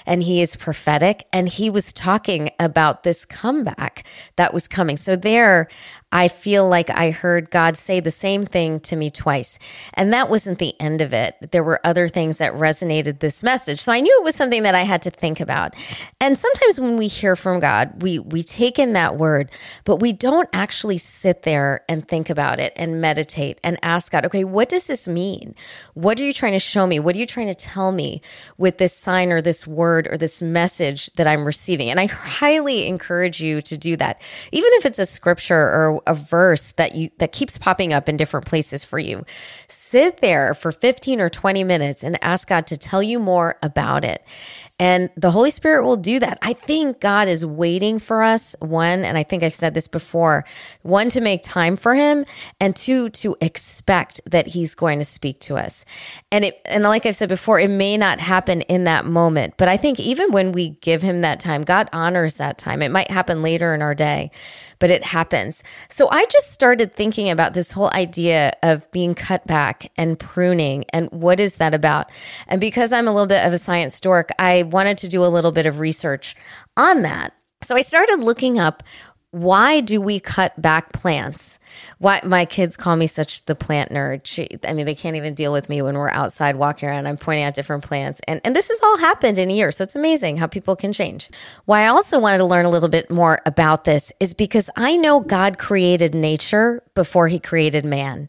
and 0.06 0.22
he 0.22 0.40
is 0.40 0.56
prophetic 0.56 1.26
and 1.30 1.46
he 1.46 1.68
was 1.68 1.92
talking 1.92 2.50
about 2.58 3.02
this 3.02 3.26
comeback 3.26 4.06
that 4.36 4.54
was 4.54 4.66
coming. 4.66 4.96
So 4.96 5.14
there 5.14 5.68
I 6.14 6.28
feel 6.28 6.68
like 6.68 6.90
I 6.90 7.10
heard 7.10 7.50
God 7.50 7.76
say 7.76 7.98
the 7.98 8.12
same 8.12 8.46
thing 8.46 8.78
to 8.80 8.94
me 8.94 9.10
twice. 9.10 9.58
And 9.94 10.12
that 10.12 10.30
wasn't 10.30 10.60
the 10.60 10.80
end 10.80 11.00
of 11.00 11.12
it. 11.12 11.50
There 11.50 11.64
were 11.64 11.80
other 11.82 12.06
things 12.06 12.38
that 12.38 12.54
resonated 12.54 13.18
this 13.18 13.42
message. 13.42 13.80
So 13.80 13.92
I 13.92 13.98
knew 13.98 14.16
it 14.20 14.24
was 14.24 14.36
something 14.36 14.62
that 14.62 14.76
I 14.76 14.82
had 14.82 15.02
to 15.02 15.10
think 15.10 15.40
about. 15.40 15.74
And 16.20 16.38
sometimes 16.38 16.78
when 16.78 16.96
we 16.96 17.08
hear 17.08 17.34
from 17.34 17.58
God, 17.58 18.00
we 18.00 18.20
we 18.20 18.44
take 18.44 18.78
in 18.78 18.92
that 18.92 19.16
word, 19.16 19.50
but 19.84 19.96
we 19.96 20.12
don't 20.12 20.48
actually 20.52 20.98
sit 20.98 21.42
there 21.42 21.82
and 21.88 22.06
think 22.06 22.30
about 22.30 22.60
it 22.60 22.72
and 22.76 23.00
meditate 23.00 23.58
and 23.64 23.76
ask 23.82 24.12
God, 24.12 24.24
okay, 24.24 24.44
what 24.44 24.68
does 24.68 24.86
this 24.86 25.08
mean? 25.08 25.56
What 25.94 26.20
are 26.20 26.22
you 26.22 26.32
trying 26.32 26.52
to 26.52 26.60
show 26.60 26.86
me? 26.86 27.00
What 27.00 27.16
are 27.16 27.18
you 27.18 27.26
trying 27.26 27.48
to 27.48 27.54
tell 27.56 27.90
me 27.90 28.22
with 28.56 28.78
this 28.78 28.96
sign 28.96 29.32
or 29.32 29.42
this 29.42 29.66
word 29.66 30.06
or 30.08 30.16
this 30.16 30.40
message 30.40 31.12
that 31.14 31.26
I'm 31.26 31.44
receiving? 31.44 31.90
And 31.90 31.98
I 31.98 32.06
highly 32.06 32.86
encourage 32.86 33.40
you 33.40 33.60
to 33.62 33.76
do 33.76 33.96
that. 33.96 34.22
Even 34.52 34.70
if 34.74 34.86
it's 34.86 35.00
a 35.00 35.06
scripture 35.06 35.56
or 35.56 36.03
a 36.06 36.14
verse 36.14 36.72
that 36.72 36.94
you 36.94 37.10
that 37.18 37.32
keeps 37.32 37.58
popping 37.58 37.92
up 37.92 38.08
in 38.08 38.16
different 38.16 38.46
places 38.46 38.84
for 38.84 38.98
you. 38.98 39.24
Sit 39.68 40.18
there 40.18 40.54
for 40.54 40.72
15 40.72 41.20
or 41.20 41.28
20 41.28 41.64
minutes 41.64 42.02
and 42.02 42.22
ask 42.22 42.48
God 42.48 42.66
to 42.68 42.76
tell 42.76 43.02
you 43.02 43.18
more 43.18 43.56
about 43.62 44.04
it. 44.04 44.24
And 44.80 45.10
the 45.16 45.30
Holy 45.30 45.52
Spirit 45.52 45.84
will 45.84 45.96
do 45.96 46.18
that. 46.18 46.36
I 46.42 46.52
think 46.52 47.00
God 47.00 47.28
is 47.28 47.46
waiting 47.46 48.00
for 48.00 48.24
us, 48.24 48.56
one, 48.58 49.04
and 49.04 49.16
I 49.16 49.22
think 49.22 49.44
I've 49.44 49.54
said 49.54 49.72
this 49.72 49.86
before, 49.86 50.44
one, 50.82 51.08
to 51.10 51.20
make 51.20 51.42
time 51.42 51.76
for 51.76 51.94
Him, 51.94 52.24
and 52.58 52.74
two, 52.74 53.08
to 53.10 53.36
expect 53.40 54.20
that 54.26 54.48
He's 54.48 54.74
going 54.74 54.98
to 54.98 55.04
speak 55.04 55.38
to 55.40 55.56
us. 55.56 55.84
And 56.32 56.44
it, 56.44 56.60
and 56.64 56.82
like 56.82 57.06
I've 57.06 57.14
said 57.14 57.28
before, 57.28 57.60
it 57.60 57.70
may 57.70 57.96
not 57.96 58.18
happen 58.18 58.62
in 58.62 58.82
that 58.84 59.06
moment, 59.06 59.54
but 59.56 59.68
I 59.68 59.76
think 59.76 60.00
even 60.00 60.32
when 60.32 60.50
we 60.50 60.70
give 60.80 61.02
Him 61.02 61.20
that 61.20 61.38
time, 61.38 61.62
God 61.62 61.88
honors 61.92 62.34
that 62.34 62.58
time. 62.58 62.82
It 62.82 62.90
might 62.90 63.12
happen 63.12 63.42
later 63.42 63.74
in 63.74 63.82
our 63.82 63.94
day, 63.94 64.32
but 64.80 64.90
it 64.90 65.04
happens. 65.04 65.62
So 65.88 66.08
I 66.10 66.24
just 66.26 66.50
started 66.50 66.92
thinking 66.92 67.30
about 67.30 67.54
this 67.54 67.72
whole 67.72 67.90
idea 67.92 68.52
of 68.64 68.90
being 68.90 69.14
cut 69.14 69.46
back 69.46 69.92
and 69.96 70.18
pruning 70.18 70.84
and 70.92 71.08
what 71.12 71.38
is 71.38 71.56
that 71.56 71.74
about? 71.74 72.10
And 72.48 72.60
because 72.60 72.92
I'm 72.92 73.06
a 73.06 73.12
little 73.12 73.26
bit 73.26 73.46
of 73.46 73.52
a 73.52 73.58
science 73.58 73.98
dork, 74.00 74.30
I 74.38 74.63
wanted 74.64 74.98
to 74.98 75.08
do 75.08 75.24
a 75.24 75.28
little 75.28 75.52
bit 75.52 75.66
of 75.66 75.78
research 75.78 76.34
on 76.76 77.02
that. 77.02 77.34
So 77.62 77.76
I 77.76 77.82
started 77.82 78.20
looking 78.20 78.58
up 78.58 78.82
why 79.30 79.80
do 79.80 80.00
we 80.00 80.20
cut 80.20 80.60
back 80.62 80.92
plants? 80.92 81.58
Why 81.98 82.20
my 82.24 82.44
kids 82.44 82.76
call 82.76 82.96
me 82.96 83.06
such 83.06 83.44
the 83.46 83.54
plant 83.54 83.90
nerd. 83.90 84.22
She, 84.24 84.48
I 84.64 84.72
mean, 84.72 84.86
they 84.86 84.94
can't 84.94 85.16
even 85.16 85.34
deal 85.34 85.52
with 85.52 85.68
me 85.68 85.82
when 85.82 85.96
we're 85.96 86.10
outside 86.10 86.56
walking 86.56 86.88
around. 86.88 87.06
I'm 87.06 87.16
pointing 87.16 87.44
out 87.44 87.54
different 87.54 87.84
plants, 87.84 88.20
and 88.26 88.40
and 88.44 88.54
this 88.54 88.68
has 88.68 88.80
all 88.82 88.98
happened 88.98 89.38
in 89.38 89.50
a 89.50 89.54
year, 89.54 89.72
so 89.72 89.84
it's 89.84 89.96
amazing 89.96 90.36
how 90.36 90.46
people 90.46 90.76
can 90.76 90.92
change. 90.92 91.30
Why 91.64 91.82
I 91.82 91.88
also 91.88 92.18
wanted 92.18 92.38
to 92.38 92.44
learn 92.44 92.64
a 92.64 92.70
little 92.70 92.88
bit 92.88 93.10
more 93.10 93.40
about 93.46 93.84
this 93.84 94.12
is 94.20 94.34
because 94.34 94.70
I 94.76 94.96
know 94.96 95.20
God 95.20 95.58
created 95.58 96.14
nature 96.14 96.82
before 96.94 97.28
He 97.28 97.38
created 97.38 97.84
man, 97.84 98.28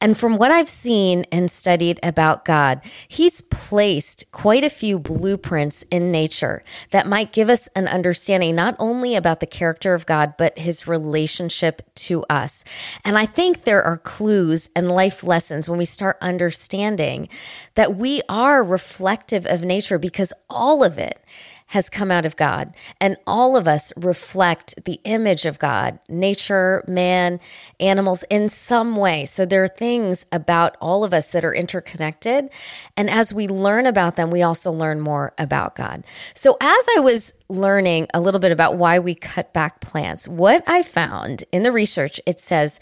and 0.00 0.16
from 0.16 0.36
what 0.36 0.50
I've 0.50 0.68
seen 0.68 1.24
and 1.32 1.50
studied 1.50 1.98
about 2.02 2.44
God, 2.44 2.80
He's 3.08 3.40
placed 3.40 4.24
quite 4.32 4.64
a 4.64 4.70
few 4.70 4.98
blueprints 4.98 5.84
in 5.90 6.12
nature 6.12 6.62
that 6.90 7.06
might 7.06 7.32
give 7.32 7.48
us 7.48 7.68
an 7.74 7.88
understanding 7.88 8.54
not 8.54 8.76
only 8.78 9.16
about 9.16 9.40
the 9.40 9.46
character 9.46 9.94
of 9.94 10.06
God, 10.06 10.34
but 10.38 10.58
His 10.58 10.86
relationship 10.86 11.82
to 11.96 12.24
us. 12.30 12.64
And 13.04 13.18
I 13.18 13.26
think 13.26 13.64
there 13.64 13.82
are 13.82 13.98
clues 13.98 14.70
and 14.74 14.90
life 14.90 15.22
lessons 15.22 15.68
when 15.68 15.78
we 15.78 15.84
start 15.84 16.16
understanding 16.20 17.28
that 17.74 17.96
we 17.96 18.22
are 18.28 18.62
reflective 18.62 19.46
of 19.46 19.62
nature 19.62 19.98
because 19.98 20.32
all 20.50 20.84
of 20.84 20.98
it 20.98 21.22
has 21.68 21.88
come 21.90 22.10
out 22.10 22.24
of 22.24 22.36
God. 22.36 22.74
And 23.00 23.16
all 23.26 23.56
of 23.56 23.68
us 23.68 23.92
reflect 23.96 24.74
the 24.84 25.00
image 25.04 25.44
of 25.44 25.58
God, 25.58 25.98
nature, 26.08 26.82
man, 26.88 27.40
animals 27.78 28.24
in 28.30 28.48
some 28.48 28.96
way. 28.96 29.26
So 29.26 29.44
there 29.44 29.62
are 29.62 29.68
things 29.68 30.24
about 30.32 30.76
all 30.80 31.04
of 31.04 31.12
us 31.12 31.30
that 31.32 31.44
are 31.44 31.54
interconnected. 31.54 32.48
And 32.96 33.10
as 33.10 33.34
we 33.34 33.48
learn 33.48 33.86
about 33.86 34.16
them, 34.16 34.30
we 34.30 34.42
also 34.42 34.72
learn 34.72 35.00
more 35.00 35.34
about 35.36 35.76
God. 35.76 36.06
So 36.32 36.56
as 36.60 36.86
I 36.96 37.00
was 37.00 37.34
learning 37.50 38.08
a 38.14 38.20
little 38.20 38.40
bit 38.40 38.52
about 38.52 38.76
why 38.76 38.98
we 38.98 39.14
cut 39.14 39.52
back 39.52 39.80
plants, 39.80 40.26
what 40.26 40.64
I 40.66 40.82
found 40.82 41.44
in 41.52 41.64
the 41.64 41.72
research, 41.72 42.18
it 42.26 42.40
says 42.40 42.80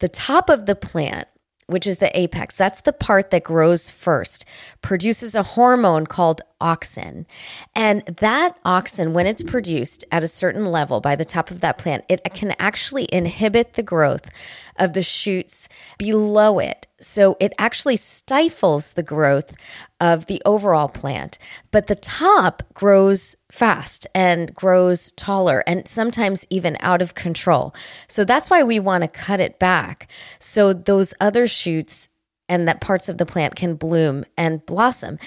the 0.00 0.08
top 0.08 0.50
of 0.50 0.66
the 0.66 0.74
plant 0.74 1.28
which 1.66 1.86
is 1.86 1.98
the 1.98 2.16
apex, 2.18 2.54
that's 2.54 2.80
the 2.82 2.92
part 2.92 3.30
that 3.30 3.42
grows 3.42 3.90
first, 3.90 4.44
produces 4.82 5.34
a 5.34 5.42
hormone 5.42 6.06
called 6.06 6.40
auxin. 6.60 7.26
And 7.74 8.04
that 8.06 8.62
auxin, 8.64 9.12
when 9.12 9.26
it's 9.26 9.42
produced 9.42 10.04
at 10.12 10.24
a 10.24 10.28
certain 10.28 10.66
level 10.66 11.00
by 11.00 11.16
the 11.16 11.24
top 11.24 11.50
of 11.50 11.60
that 11.60 11.78
plant, 11.78 12.04
it 12.08 12.22
can 12.34 12.54
actually 12.58 13.08
inhibit 13.12 13.74
the 13.74 13.82
growth 13.82 14.30
of 14.76 14.92
the 14.92 15.02
shoots 15.02 15.68
below 15.98 16.58
it. 16.58 16.85
So 17.00 17.36
it 17.40 17.52
actually 17.58 17.96
stifles 17.96 18.92
the 18.92 19.02
growth 19.02 19.54
of 20.00 20.26
the 20.26 20.40
overall 20.44 20.88
plant. 20.88 21.38
But 21.70 21.88
the 21.88 21.94
top 21.94 22.62
grows 22.72 23.36
fast 23.50 24.06
and 24.14 24.54
grows 24.54 25.12
taller 25.12 25.62
and 25.66 25.86
sometimes 25.86 26.46
even 26.48 26.76
out 26.80 27.02
of 27.02 27.14
control. 27.14 27.74
So 28.08 28.24
that's 28.24 28.48
why 28.48 28.62
we 28.62 28.78
want 28.78 29.02
to 29.02 29.08
cut 29.08 29.40
it 29.40 29.58
back. 29.58 30.08
So 30.38 30.72
those 30.72 31.12
other 31.20 31.46
shoots 31.46 32.08
and 32.48 32.68
that 32.68 32.80
parts 32.80 33.08
of 33.08 33.18
the 33.18 33.26
plant 33.26 33.56
can 33.56 33.74
bloom 33.74 34.24
and 34.36 34.64
blossom. 34.66 35.18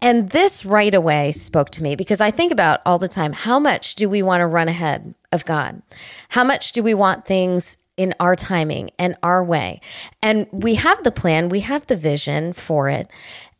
And 0.00 0.30
this 0.30 0.64
right 0.64 0.94
away 0.94 1.32
spoke 1.32 1.70
to 1.70 1.82
me 1.82 1.96
because 1.96 2.20
I 2.20 2.30
think 2.30 2.52
about 2.52 2.80
all 2.86 2.98
the 2.98 3.08
time 3.08 3.32
how 3.32 3.58
much 3.58 3.96
do 3.96 4.08
we 4.08 4.22
want 4.22 4.40
to 4.40 4.46
run 4.46 4.68
ahead 4.68 5.14
of 5.32 5.44
God? 5.44 5.82
How 6.30 6.44
much 6.44 6.72
do 6.72 6.82
we 6.82 6.94
want 6.94 7.26
things 7.26 7.76
in 7.98 8.14
our 8.18 8.34
timing 8.34 8.90
and 8.98 9.16
our 9.22 9.44
way? 9.44 9.82
And 10.22 10.46
we 10.50 10.76
have 10.76 11.04
the 11.04 11.10
plan, 11.10 11.50
we 11.50 11.60
have 11.60 11.86
the 11.86 11.96
vision 11.96 12.54
for 12.54 12.88
it. 12.88 13.10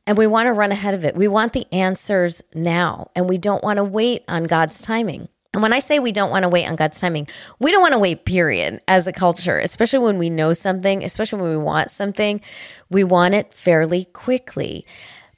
And 0.06 0.16
we 0.16 0.26
want 0.26 0.46
to 0.46 0.54
run 0.54 0.72
ahead 0.72 0.94
of 0.94 1.04
it. 1.04 1.14
We 1.14 1.28
want 1.28 1.52
the 1.52 1.66
answers 1.70 2.42
now, 2.54 3.10
and 3.14 3.28
we 3.28 3.36
don't 3.36 3.62
want 3.62 3.76
to 3.76 3.84
wait 3.84 4.24
on 4.26 4.44
God's 4.44 4.80
timing. 4.80 5.28
And 5.52 5.62
when 5.62 5.72
I 5.74 5.80
say 5.80 5.98
we 5.98 6.12
don't 6.12 6.30
want 6.30 6.44
to 6.44 6.48
wait 6.48 6.66
on 6.66 6.76
God's 6.76 7.00
timing, 7.00 7.26
we 7.58 7.72
don't 7.72 7.82
want 7.82 7.92
to 7.92 7.98
wait, 7.98 8.24
period, 8.24 8.80
as 8.88 9.06
a 9.06 9.12
culture, 9.12 9.58
especially 9.58 9.98
when 9.98 10.16
we 10.16 10.30
know 10.30 10.52
something, 10.52 11.02
especially 11.04 11.42
when 11.42 11.50
we 11.50 11.62
want 11.62 11.90
something, 11.90 12.40
we 12.88 13.04
want 13.04 13.34
it 13.34 13.52
fairly 13.52 14.06
quickly. 14.06 14.86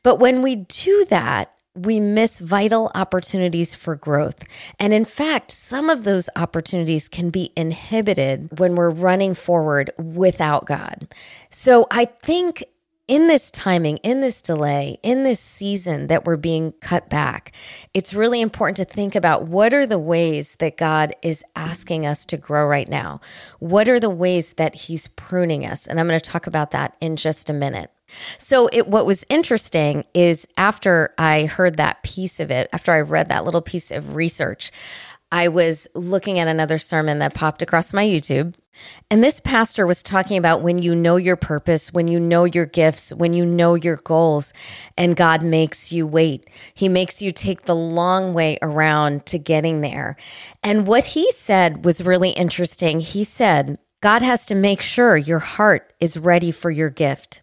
But 0.02 0.20
when 0.20 0.42
we 0.42 0.56
do 0.56 1.04
that, 1.10 1.52
we 1.74 2.00
miss 2.00 2.40
vital 2.40 2.90
opportunities 2.94 3.74
for 3.74 3.94
growth. 3.94 4.44
And 4.78 4.92
in 4.92 5.04
fact, 5.04 5.50
some 5.50 5.88
of 5.88 6.04
those 6.04 6.28
opportunities 6.36 7.08
can 7.08 7.30
be 7.30 7.52
inhibited 7.56 8.58
when 8.58 8.74
we're 8.74 8.90
running 8.90 9.34
forward 9.34 9.90
without 9.96 10.66
God. 10.66 11.08
So 11.48 11.86
I 11.90 12.06
think 12.06 12.64
in 13.10 13.26
this 13.26 13.50
timing, 13.50 13.96
in 13.98 14.20
this 14.20 14.40
delay, 14.40 14.96
in 15.02 15.24
this 15.24 15.40
season 15.40 16.06
that 16.06 16.24
we're 16.24 16.36
being 16.36 16.70
cut 16.80 17.10
back, 17.10 17.50
it's 17.92 18.14
really 18.14 18.40
important 18.40 18.76
to 18.76 18.84
think 18.84 19.16
about 19.16 19.48
what 19.48 19.74
are 19.74 19.84
the 19.84 19.98
ways 19.98 20.54
that 20.60 20.76
God 20.76 21.12
is 21.20 21.42
asking 21.56 22.06
us 22.06 22.24
to 22.26 22.36
grow 22.36 22.68
right 22.68 22.88
now? 22.88 23.20
What 23.58 23.88
are 23.88 23.98
the 23.98 24.10
ways 24.10 24.52
that 24.54 24.76
He's 24.76 25.08
pruning 25.08 25.66
us? 25.66 25.88
And 25.88 25.98
I'm 25.98 26.06
going 26.06 26.20
to 26.20 26.30
talk 26.30 26.46
about 26.46 26.70
that 26.70 26.96
in 27.00 27.16
just 27.16 27.50
a 27.50 27.52
minute. 27.52 27.90
So, 28.38 28.68
it, 28.72 28.88
what 28.88 29.06
was 29.06 29.24
interesting 29.28 30.04
is 30.14 30.46
after 30.56 31.14
I 31.18 31.46
heard 31.46 31.76
that 31.76 32.02
piece 32.02 32.40
of 32.40 32.50
it, 32.50 32.68
after 32.72 32.92
I 32.92 33.00
read 33.00 33.28
that 33.28 33.44
little 33.44 33.62
piece 33.62 33.90
of 33.90 34.16
research, 34.16 34.72
I 35.32 35.48
was 35.48 35.86
looking 35.94 36.38
at 36.38 36.48
another 36.48 36.78
sermon 36.78 37.20
that 37.20 37.34
popped 37.34 37.62
across 37.62 37.92
my 37.92 38.04
YouTube 38.04 38.54
and 39.10 39.22
this 39.22 39.40
pastor 39.40 39.86
was 39.86 40.02
talking 40.02 40.36
about 40.36 40.62
when 40.62 40.80
you 40.80 40.94
know 40.94 41.16
your 41.16 41.36
purpose, 41.36 41.92
when 41.92 42.08
you 42.08 42.20
know 42.20 42.44
your 42.44 42.66
gifts, 42.66 43.12
when 43.12 43.32
you 43.32 43.44
know 43.44 43.74
your 43.74 43.96
goals, 43.96 44.52
and 44.96 45.16
God 45.16 45.42
makes 45.42 45.92
you 45.92 46.06
wait. 46.06 46.48
He 46.74 46.88
makes 46.88 47.20
you 47.20 47.32
take 47.32 47.64
the 47.64 47.74
long 47.74 48.32
way 48.32 48.58
around 48.62 49.26
to 49.26 49.38
getting 49.38 49.80
there. 49.80 50.16
And 50.62 50.86
what 50.86 51.04
he 51.04 51.30
said 51.32 51.84
was 51.84 52.02
really 52.02 52.30
interesting. 52.30 53.00
He 53.00 53.24
said, 53.24 53.78
God 54.00 54.22
has 54.22 54.46
to 54.46 54.54
make 54.54 54.80
sure 54.80 55.16
your 55.16 55.40
heart 55.40 55.92
is 56.00 56.16
ready 56.16 56.50
for 56.50 56.70
your 56.70 56.90
gift. 56.90 57.42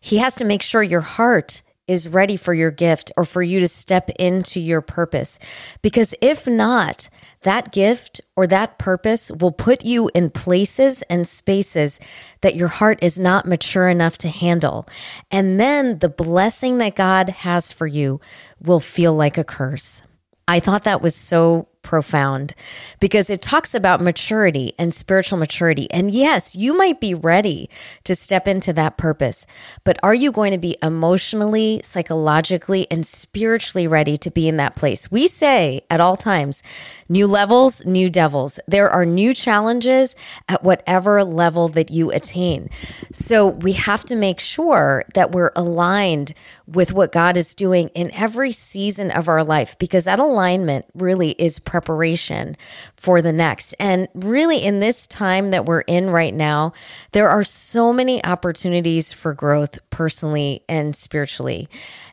He 0.00 0.18
has 0.18 0.34
to 0.36 0.44
make 0.44 0.62
sure 0.62 0.82
your 0.82 1.00
heart 1.00 1.62
is 1.86 2.08
ready 2.08 2.36
for 2.36 2.52
your 2.52 2.70
gift 2.70 3.12
or 3.16 3.24
for 3.24 3.42
you 3.42 3.60
to 3.60 3.68
step 3.68 4.10
into 4.18 4.58
your 4.58 4.80
purpose. 4.80 5.38
Because 5.82 6.14
if 6.20 6.46
not, 6.46 7.08
that 7.42 7.72
gift 7.72 8.20
or 8.34 8.46
that 8.48 8.78
purpose 8.78 9.30
will 9.30 9.52
put 9.52 9.84
you 9.84 10.10
in 10.14 10.30
places 10.30 11.02
and 11.02 11.28
spaces 11.28 12.00
that 12.40 12.56
your 12.56 12.68
heart 12.68 12.98
is 13.02 13.18
not 13.18 13.46
mature 13.46 13.88
enough 13.88 14.18
to 14.18 14.28
handle. 14.28 14.88
And 15.30 15.60
then 15.60 16.00
the 16.00 16.08
blessing 16.08 16.78
that 16.78 16.96
God 16.96 17.28
has 17.28 17.70
for 17.70 17.86
you 17.86 18.20
will 18.60 18.80
feel 18.80 19.14
like 19.14 19.38
a 19.38 19.44
curse. 19.44 20.02
I 20.48 20.60
thought 20.60 20.84
that 20.84 21.02
was 21.02 21.14
so 21.14 21.68
profound 21.86 22.52
because 23.00 23.30
it 23.30 23.40
talks 23.40 23.74
about 23.74 24.02
maturity 24.02 24.74
and 24.78 24.92
spiritual 24.92 25.38
maturity. 25.38 25.90
And 25.90 26.10
yes, 26.10 26.54
you 26.56 26.76
might 26.76 27.00
be 27.00 27.14
ready 27.14 27.70
to 28.04 28.14
step 28.14 28.48
into 28.48 28.72
that 28.74 28.98
purpose, 28.98 29.46
but 29.84 29.98
are 30.02 30.14
you 30.14 30.32
going 30.32 30.50
to 30.50 30.58
be 30.58 30.76
emotionally, 30.82 31.80
psychologically, 31.84 32.86
and 32.90 33.06
spiritually 33.06 33.86
ready 33.86 34.18
to 34.18 34.30
be 34.30 34.48
in 34.48 34.56
that 34.58 34.74
place? 34.74 35.10
We 35.10 35.28
say 35.28 35.82
at 35.88 36.00
all 36.00 36.16
times, 36.16 36.62
new 37.08 37.28
levels, 37.28 37.86
new 37.86 38.10
devils. 38.10 38.58
There 38.66 38.90
are 38.90 39.06
new 39.06 39.32
challenges 39.32 40.16
at 40.48 40.64
whatever 40.64 41.22
level 41.22 41.68
that 41.68 41.90
you 41.90 42.10
attain. 42.10 42.68
So 43.12 43.46
we 43.46 43.72
have 43.72 44.04
to 44.06 44.16
make 44.16 44.40
sure 44.40 45.04
that 45.14 45.30
we're 45.30 45.52
aligned 45.54 46.34
with 46.66 46.92
what 46.92 47.12
God 47.12 47.36
is 47.36 47.54
doing 47.54 47.88
in 47.90 48.10
every 48.12 48.50
season 48.50 49.12
of 49.12 49.28
our 49.28 49.44
life 49.44 49.78
because 49.78 50.04
that 50.04 50.18
alignment 50.18 50.86
really 50.94 51.30
is 51.32 51.60
preparation 51.80 52.56
for 52.96 53.20
the 53.20 53.32
next. 53.34 53.74
And 53.78 54.08
really, 54.14 54.64
in 54.64 54.80
this 54.80 55.06
time 55.06 55.50
that 55.50 55.66
we're 55.66 55.82
in 55.82 56.08
right 56.08 56.32
now, 56.32 56.72
there 57.12 57.28
are 57.28 57.44
so 57.44 57.92
many 57.92 58.24
opportunities 58.24 59.12
for 59.12 59.34
growth 59.34 59.78
personally 59.90 60.64
and 60.70 60.96
spiritually. 60.96 61.68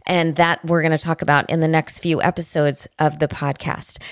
And 0.05 0.35
that 0.35 0.65
we're 0.65 0.81
going 0.81 0.91
to 0.91 0.97
talk 0.97 1.21
about 1.21 1.49
in 1.49 1.61
the 1.61 1.67
next 1.69 1.99
few 1.99 2.21
episodes 2.21 2.89
of 2.99 3.19
the 3.19 3.29
podcast. 3.29 4.03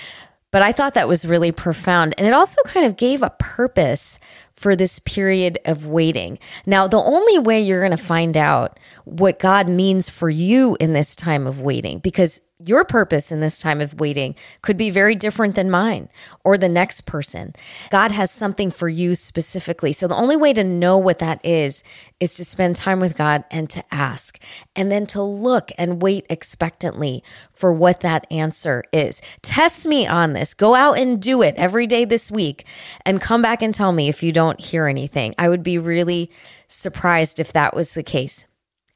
But 0.52 0.62
I 0.62 0.72
thought 0.72 0.94
that 0.94 1.08
was 1.08 1.26
really 1.26 1.52
profound. 1.52 2.14
And 2.16 2.26
it 2.26 2.32
also 2.32 2.62
kind 2.64 2.86
of 2.86 2.96
gave 2.96 3.22
a 3.22 3.34
purpose 3.38 4.18
for 4.54 4.74
this 4.74 5.00
period 5.00 5.58
of 5.66 5.86
waiting. 5.86 6.38
Now, 6.64 6.86
the 6.86 7.02
only 7.02 7.38
way 7.38 7.60
you're 7.60 7.80
going 7.80 7.96
to 7.96 8.02
find 8.02 8.36
out 8.36 8.78
what 9.04 9.38
God 9.38 9.68
means 9.68 10.08
for 10.08 10.30
you 10.30 10.78
in 10.80 10.94
this 10.94 11.14
time 11.14 11.46
of 11.46 11.60
waiting, 11.60 11.98
because 11.98 12.40
your 12.58 12.84
purpose 12.84 13.32
in 13.32 13.40
this 13.40 13.58
time 13.58 13.80
of 13.80 13.98
waiting 13.98 14.34
could 14.60 14.76
be 14.76 14.90
very 14.90 15.14
different 15.14 15.54
than 15.54 15.70
mine 15.70 16.08
or 16.44 16.56
the 16.56 16.68
next 16.68 17.06
person. 17.06 17.54
God 17.90 18.12
has 18.12 18.30
something 18.30 18.70
for 18.70 18.88
you 18.88 19.14
specifically. 19.14 19.92
So 19.92 20.06
the 20.06 20.14
only 20.14 20.36
way 20.36 20.52
to 20.52 20.64
know 20.64 20.98
what 20.98 21.18
that 21.18 21.44
is 21.44 21.82
is 22.20 22.34
to 22.34 22.44
spend 22.44 22.76
time 22.76 23.00
with 23.00 23.16
God 23.16 23.44
and 23.50 23.68
to 23.70 23.82
ask 23.92 24.38
and 24.76 24.92
then 24.92 25.06
to 25.06 25.22
look 25.22 25.70
and 25.76 26.02
wait 26.02 26.26
expectantly 26.30 27.22
for 27.52 27.72
what 27.72 28.00
that 28.00 28.26
answer 28.30 28.84
is. 28.92 29.20
Test 29.42 29.86
me 29.86 30.06
on 30.06 30.32
this. 30.32 30.54
Go 30.54 30.74
out 30.74 30.98
and 30.98 31.20
do 31.20 31.42
it 31.42 31.54
every 31.56 31.86
day 31.86 32.04
this 32.04 32.30
week 32.30 32.64
and 33.04 33.20
come 33.20 33.42
back 33.42 33.62
and 33.62 33.74
tell 33.74 33.92
me 33.92 34.08
if 34.08 34.22
you 34.22 34.32
don't 34.32 34.60
hear 34.60 34.86
anything. 34.86 35.34
I 35.38 35.48
would 35.48 35.62
be 35.62 35.78
really 35.78 36.30
surprised 36.68 37.40
if 37.40 37.52
that 37.52 37.74
was 37.74 37.94
the 37.94 38.02
case. 38.02 38.46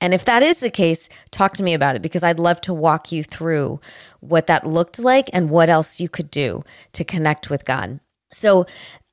And 0.06 0.14
if 0.14 0.25
that 0.26 0.44
is 0.44 0.58
the 0.58 0.70
case, 0.70 1.08
talk 1.32 1.54
to 1.54 1.64
me 1.64 1.75
about 1.75 1.96
it 1.96 2.00
because 2.00 2.22
I'd 2.22 2.38
love 2.38 2.60
to 2.60 2.72
walk 2.72 3.10
you 3.10 3.25
through 3.25 3.80
what 4.20 4.46
that 4.46 4.64
looked 4.64 5.00
like 5.00 5.28
and 5.32 5.50
what 5.50 5.68
else 5.68 5.98
you 5.98 6.08
could 6.08 6.30
do 6.30 6.62
to 6.92 7.02
connect 7.02 7.50
with 7.50 7.64
God. 7.64 7.98
So, 8.30 8.66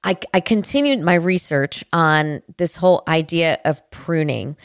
I, 0.03 0.17
I, 0.33 0.41
continued 0.41 0.99
my 0.99 1.13
research 1.13 1.81
on 1.93 2.41
this 2.57 2.75
whole 2.75 3.03
idea 3.07 3.59
of 3.63 3.89
pruning. 3.89 4.57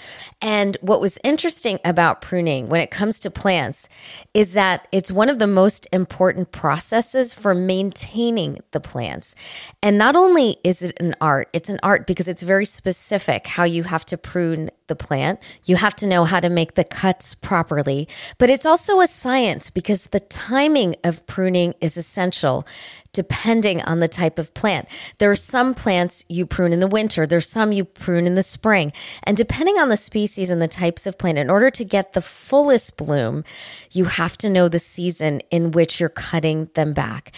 And 0.42 0.76
what 0.80 1.00
was 1.00 1.16
interesting 1.22 1.78
about 1.84 2.20
pruning 2.20 2.68
when 2.68 2.80
it 2.80 2.90
comes 2.90 3.20
to 3.20 3.30
plants 3.30 3.88
is 4.34 4.54
that 4.54 4.88
it's 4.90 5.12
one 5.12 5.28
of 5.28 5.38
the 5.38 5.46
most 5.46 5.86
important 5.92 6.50
processes 6.50 7.32
for 7.32 7.54
maintaining 7.54 8.58
the 8.72 8.80
plants. 8.80 9.36
And 9.80 9.96
not 9.96 10.16
only 10.16 10.56
is 10.64 10.82
it 10.82 10.98
an 10.98 11.14
art, 11.20 11.48
it's 11.52 11.68
an 11.68 11.78
art 11.84 12.08
because 12.08 12.26
it's 12.26 12.42
very 12.42 12.64
specific 12.64 13.46
how 13.46 13.62
you 13.62 13.84
have 13.84 14.04
to 14.06 14.18
prune 14.18 14.70
the 14.88 14.96
plant. 14.96 15.40
You 15.64 15.76
have 15.76 15.94
to 15.96 16.06
know 16.06 16.24
how 16.24 16.40
to 16.40 16.50
make 16.50 16.74
the 16.74 16.84
cuts 16.84 17.34
properly, 17.34 18.08
but 18.38 18.50
it's 18.50 18.66
also 18.66 19.00
a 19.00 19.06
science 19.06 19.70
because 19.70 20.06
the 20.06 20.20
timing 20.20 20.96
of 21.04 21.26
pruning 21.26 21.74
is 21.80 21.96
essential 21.96 22.66
depending 23.12 23.82
on 23.82 24.00
the 24.00 24.08
type 24.08 24.38
of 24.38 24.54
plant. 24.54 24.86
There 25.18 25.30
are 25.30 25.36
some 25.36 25.74
plants 25.74 26.24
you 26.28 26.46
prune 26.46 26.72
in 26.72 26.80
the 26.80 26.86
winter, 26.86 27.26
there's 27.26 27.48
some 27.48 27.72
you 27.72 27.84
prune 27.84 28.26
in 28.26 28.34
the 28.34 28.42
spring. 28.42 28.92
And 29.24 29.36
depending 29.36 29.78
on 29.78 29.88
the 29.88 29.96
species 29.96 30.50
and 30.50 30.62
the 30.62 30.68
types 30.68 31.06
of 31.06 31.18
plant, 31.18 31.38
in 31.38 31.50
order 31.50 31.70
to 31.70 31.84
get 31.84 32.12
the 32.12 32.20
fullest 32.20 32.96
bloom, 32.96 33.44
you 33.90 34.04
have 34.04 34.36
to 34.38 34.50
know 34.50 34.68
the 34.68 34.78
season 34.78 35.40
in 35.50 35.72
which 35.72 35.98
you're 35.98 36.08
cutting 36.08 36.70
them 36.74 36.92
back. 36.92 37.32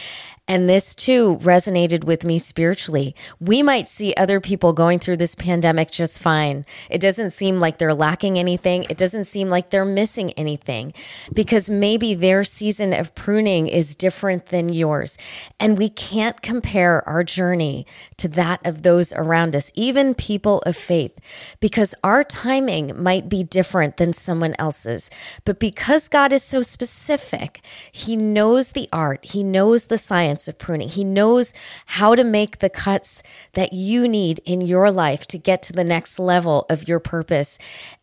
And 0.51 0.69
this 0.69 0.97
too 0.97 1.39
resonated 1.43 2.03
with 2.03 2.25
me 2.25 2.41
spiritually. 2.41 3.15
We 3.39 3.63
might 3.63 3.87
see 3.87 4.13
other 4.17 4.41
people 4.41 4.73
going 4.73 4.99
through 4.99 5.19
this 5.19 5.37
pandemic 5.37 5.93
just 5.93 6.19
fine. 6.19 6.67
It 6.91 7.01
doesn't 7.01 7.31
seem 7.31 7.59
like 7.59 7.79
they're 7.79 7.95
lacking 7.95 8.37
anything. 8.37 8.85
It 8.91 8.97
doesn't 8.97 9.27
seem 9.27 9.49
like 9.49 9.71
they're 9.71 9.85
missing 9.85 10.33
anything 10.33 10.93
because 11.33 11.71
maybe 11.71 12.15
their 12.15 12.43
season 12.43 12.93
of 12.93 13.15
pruning 13.15 13.69
is 13.69 13.95
different 13.95 14.47
than 14.47 14.71
yours. 14.71 15.17
And 15.61 15.79
we 15.79 15.89
can't 15.89 16.43
compare 16.43 17.09
our 17.09 17.23
journey 17.23 17.87
to 18.17 18.27
that 18.31 18.59
of 18.67 18.83
those 18.83 19.13
around 19.13 19.55
us, 19.55 19.71
even 19.77 20.17
people 20.17 20.63
of 20.67 20.77
faith, 20.77 21.17
because 21.61 21.95
our 22.03 22.25
timing 22.25 23.01
might 23.01 23.29
be 23.29 23.45
different 23.45 23.99
than 23.99 24.13
someone 24.13 24.57
else's. 24.59 25.11
But 25.45 25.61
because 25.61 26.09
God 26.09 26.33
is 26.33 26.43
so 26.43 26.61
specific, 26.61 27.61
He 27.93 28.17
knows 28.17 28.73
the 28.73 28.89
art, 28.93 29.27
He 29.27 29.45
knows 29.45 29.85
the 29.85 29.97
science 29.97 30.40
of 30.49 30.59
pruning. 30.59 30.89
He 30.89 31.05
knows 31.05 31.53
how 31.87 32.15
to 32.15 32.25
make 32.25 32.59
the 32.59 32.71
cuts 32.71 33.23
that 33.55 33.73
you 33.73 34.07
need 34.09 34.41
in 34.45 34.61
your 34.61 34.91
life 34.91 35.27
to 35.29 35.39
get 35.39 35.63
to 35.63 35.73
the 35.73 35.85
next 35.85 36.19
level 36.19 36.67
of 36.69 36.89
your 36.89 37.01
purpose 37.01 37.59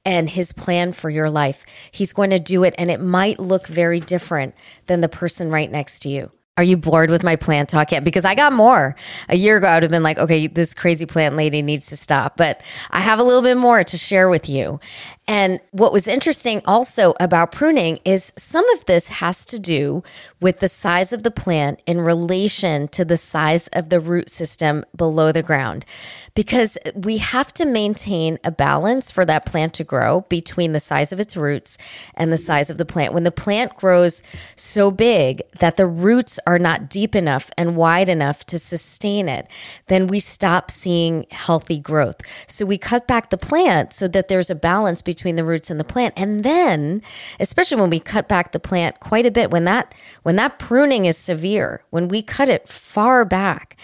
and 0.06 0.30
his 0.30 0.52
plan 0.52 0.94
for 0.94 1.10
your 1.10 1.30
life. 1.30 1.66
He's 1.92 2.14
going 2.14 2.30
to 2.30 2.40
do 2.40 2.64
it, 2.64 2.76
and 2.78 2.90
it 2.92 3.02
might 3.02 3.40
look 3.40 3.68
very 3.68 4.00
different 4.00 4.56
than 4.88 5.02
the 5.02 5.10
person 5.10 5.50
right 5.50 5.72
next 5.72 6.00
to 6.00 6.10
you. 6.10 6.32
Are 6.58 6.64
you 6.64 6.76
bored 6.76 7.12
with 7.12 7.24
my 7.24 7.36
plant 7.36 7.70
talk 7.70 7.92
yet? 7.92 8.04
Because 8.04 8.26
I 8.26 8.34
got 8.34 8.52
more. 8.52 8.96
A 9.30 9.38
year 9.38 9.58
ago, 9.58 9.68
I 9.68 9.76
would 9.76 9.84
have 9.84 9.92
been 9.92 10.02
like, 10.02 10.18
okay, 10.18 10.48
this 10.48 10.74
crazy 10.74 11.06
plant 11.06 11.36
lady 11.36 11.62
needs 11.62 11.86
to 11.88 11.98
stop. 11.98 12.36
But 12.36 12.64
I 12.90 13.00
have 13.00 13.20
a 13.20 13.24
little 13.24 13.44
bit 13.44 13.58
more 13.58 13.84
to 13.84 13.98
share 13.98 14.28
with 14.28 14.50
you. 14.50 14.80
And 15.28 15.60
what 15.72 15.92
was 15.92 16.08
interesting 16.08 16.62
also 16.66 17.14
about 17.20 17.52
pruning 17.52 18.00
is 18.06 18.32
some 18.38 18.68
of 18.70 18.86
this 18.86 19.10
has 19.10 19.44
to 19.46 19.60
do 19.60 20.02
with 20.40 20.60
the 20.60 20.70
size 20.70 21.12
of 21.12 21.24
the 21.24 21.32
plant 21.32 21.82
in 21.86 22.00
relation 22.00 22.88
to 22.90 23.04
the 23.04 23.18
size 23.18 23.68
of 23.74 23.90
the 23.90 24.00
root 24.00 24.30
system 24.30 24.86
below 24.96 25.34
the 25.34 25.44
ground. 25.44 25.86
Because 26.34 26.78
we 26.96 27.18
have 27.18 27.54
to 27.56 27.66
maintain 27.66 28.40
a 28.46 28.52
balance 28.52 29.12
for 29.12 29.26
that 29.26 29.46
plant 29.46 29.74
to 29.74 29.84
grow 29.84 30.22
between 30.30 30.72
the 30.72 30.80
size 30.80 31.12
of 31.12 31.20
its 31.20 31.36
roots 31.36 31.78
and 32.16 32.32
the 32.32 32.38
size 32.38 32.70
of 32.70 32.78
the 32.78 32.86
plant. 32.86 33.14
When 33.14 33.26
the 33.26 33.32
plant 33.32 33.76
grows 33.76 34.24
so 34.56 34.92
big 34.92 35.42
that 35.60 35.76
the 35.76 35.88
roots 35.88 36.40
are 36.48 36.60
not 36.60 36.90
deep 36.90 37.16
enough 37.16 37.52
and 37.58 37.76
wide 37.76 38.08
enough 38.08 38.46
to 38.46 38.58
sustain 38.60 39.28
it, 39.28 39.50
then 39.88 40.08
we 40.08 40.22
stop 40.22 40.72
seeing 40.72 41.26
healthy 41.32 41.80
growth. 41.80 42.22
So 42.48 42.66
we 42.66 42.78
cut 42.78 43.08
back 43.08 43.30
the 43.30 43.38
plant 43.38 43.92
so 43.92 44.08
that 44.08 44.30
there's 44.30 44.50
a 44.50 44.56
balance 44.56 45.02
between 45.02 45.17
between 45.18 45.36
the 45.36 45.44
roots 45.44 45.72
and 45.72 45.80
the 45.80 45.84
plant. 45.84 46.14
And 46.16 46.44
then, 46.44 47.02
especially 47.40 47.82
when 47.82 47.90
we 47.90 48.00
cut 48.00 48.28
back 48.28 48.52
the 48.52 48.60
plant 48.60 49.00
quite 49.00 49.26
a 49.26 49.32
bit, 49.32 49.50
when 49.50 49.66
that 49.66 49.96
when 50.22 50.36
that 50.36 50.60
pruning 50.60 51.06
is 51.06 51.18
severe, 51.18 51.82
when 51.90 52.08
we 52.08 52.22
cut 52.22 52.50
it 52.50 52.70
far 52.70 53.26
back, 53.26 53.76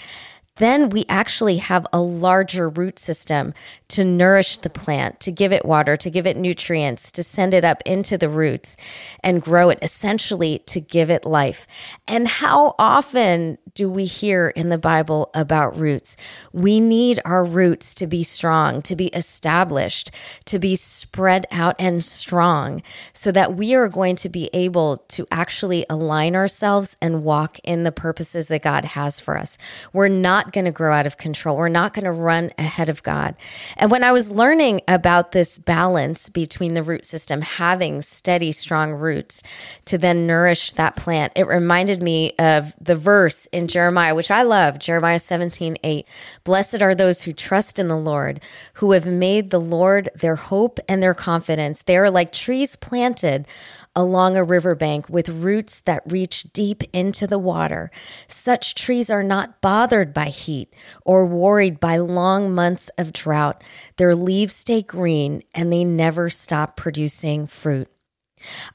then 0.57 0.89
we 0.89 1.05
actually 1.09 1.57
have 1.57 1.87
a 1.91 1.99
larger 1.99 2.69
root 2.69 2.99
system 2.99 3.53
to 3.87 4.03
nourish 4.03 4.57
the 4.57 4.69
plant, 4.69 5.19
to 5.19 5.31
give 5.31 5.51
it 5.51 5.65
water, 5.65 5.95
to 5.97 6.09
give 6.09 6.25
it 6.25 6.37
nutrients, 6.37 7.11
to 7.11 7.23
send 7.23 7.53
it 7.53 7.63
up 7.63 7.81
into 7.85 8.17
the 8.17 8.29
roots 8.29 8.75
and 9.23 9.41
grow 9.41 9.69
it, 9.69 9.79
essentially 9.81 10.59
to 10.65 10.79
give 10.79 11.09
it 11.09 11.25
life. 11.25 11.65
And 12.07 12.27
how 12.27 12.75
often 12.77 13.57
do 13.73 13.89
we 13.89 14.05
hear 14.05 14.49
in 14.49 14.69
the 14.69 14.77
Bible 14.77 15.31
about 15.33 15.77
roots? 15.77 16.15
We 16.51 16.79
need 16.79 17.19
our 17.25 17.43
roots 17.43 17.95
to 17.95 18.07
be 18.07 18.23
strong, 18.23 18.81
to 18.83 18.95
be 18.95 19.07
established, 19.07 20.11
to 20.45 20.59
be 20.59 20.75
spread 20.75 21.45
out 21.51 21.75
and 21.79 22.03
strong, 22.03 22.83
so 23.13 23.31
that 23.31 23.55
we 23.55 23.73
are 23.73 23.87
going 23.87 24.15
to 24.17 24.29
be 24.29 24.49
able 24.53 24.97
to 24.97 25.25
actually 25.31 25.85
align 25.89 26.35
ourselves 26.35 26.97
and 27.01 27.23
walk 27.23 27.59
in 27.63 27.83
the 27.83 27.91
purposes 27.91 28.47
that 28.49 28.61
God 28.61 28.85
has 28.85 29.19
for 29.19 29.37
us. 29.37 29.57
We're 29.91 30.07
not 30.07 30.42
going 30.51 30.65
to 30.65 30.71
grow 30.71 30.93
out 30.93 31.07
of 31.07 31.17
control. 31.17 31.57
We're 31.57 31.69
not 31.69 31.93
going 31.93 32.05
to 32.05 32.11
run 32.11 32.51
ahead 32.57 32.89
of 32.89 33.03
God. 33.03 33.35
And 33.77 33.89
when 33.89 34.03
I 34.03 34.11
was 34.11 34.31
learning 34.31 34.81
about 34.87 35.31
this 35.31 35.57
balance 35.57 36.29
between 36.29 36.73
the 36.73 36.83
root 36.83 37.05
system, 37.05 37.41
having 37.41 38.01
steady, 38.01 38.51
strong 38.51 38.93
roots 38.93 39.41
to 39.85 39.97
then 39.97 40.27
nourish 40.27 40.73
that 40.73 40.95
plant, 40.95 41.33
it 41.35 41.47
reminded 41.47 42.01
me 42.01 42.33
of 42.39 42.73
the 42.79 42.95
verse 42.95 43.45
in 43.47 43.67
Jeremiah, 43.67 44.15
which 44.15 44.31
I 44.31 44.43
love, 44.43 44.79
Jeremiah 44.79 45.19
17, 45.19 45.77
8. 45.83 46.07
Blessed 46.43 46.81
are 46.81 46.95
those 46.95 47.21
who 47.21 47.33
trust 47.33 47.79
in 47.79 47.87
the 47.87 47.97
Lord, 47.97 48.41
who 48.75 48.91
have 48.91 49.05
made 49.05 49.49
the 49.49 49.59
Lord 49.59 50.09
their 50.15 50.35
hope 50.35 50.79
and 50.89 51.01
their 51.01 51.13
confidence. 51.13 51.81
They 51.81 51.97
are 51.97 52.09
like 52.09 52.33
trees 52.33 52.75
planted 52.75 53.47
along 53.95 54.35
a 54.35 54.43
riverbank 54.43 55.07
with 55.07 55.29
roots 55.29 55.79
that 55.81 56.01
reach 56.05 56.43
deep 56.53 56.83
into 56.93 57.27
the 57.27 57.37
water. 57.37 57.91
Such 58.27 58.75
trees 58.75 59.09
are 59.09 59.23
not 59.23 59.61
bothered 59.61 60.13
by 60.13 60.29
heat 60.33 60.73
or 61.05 61.25
worried 61.25 61.79
by 61.79 61.97
long 61.97 62.53
months 62.53 62.89
of 62.97 63.13
drought. 63.13 63.63
Their 63.97 64.15
leaves 64.15 64.55
stay 64.55 64.81
green 64.81 65.43
and 65.53 65.71
they 65.71 65.83
never 65.83 66.29
stop 66.29 66.75
producing 66.75 67.47
fruit. 67.47 67.87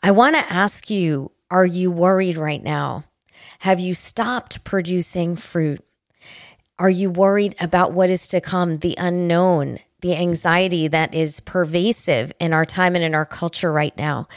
I 0.02 0.10
want 0.10 0.36
to 0.36 0.52
ask 0.52 0.88
you 0.88 1.32
are 1.50 1.66
you 1.66 1.90
worried 1.90 2.36
right 2.36 2.62
now? 2.62 3.04
Have 3.60 3.80
you 3.80 3.94
stopped 3.94 4.64
producing 4.64 5.34
fruit? 5.34 5.82
Are 6.78 6.90
you 6.90 7.10
worried 7.10 7.56
about 7.58 7.92
what 7.92 8.10
is 8.10 8.28
to 8.28 8.40
come, 8.40 8.78
the 8.78 8.94
unknown, 8.98 9.78
the 10.00 10.14
anxiety 10.14 10.86
that 10.88 11.12
is 11.14 11.40
pervasive 11.40 12.32
in 12.38 12.52
our 12.52 12.64
time 12.64 12.94
and 12.94 13.02
in 13.02 13.14
our 13.14 13.24
culture 13.24 13.72
right 13.72 13.96
now? 13.96 14.28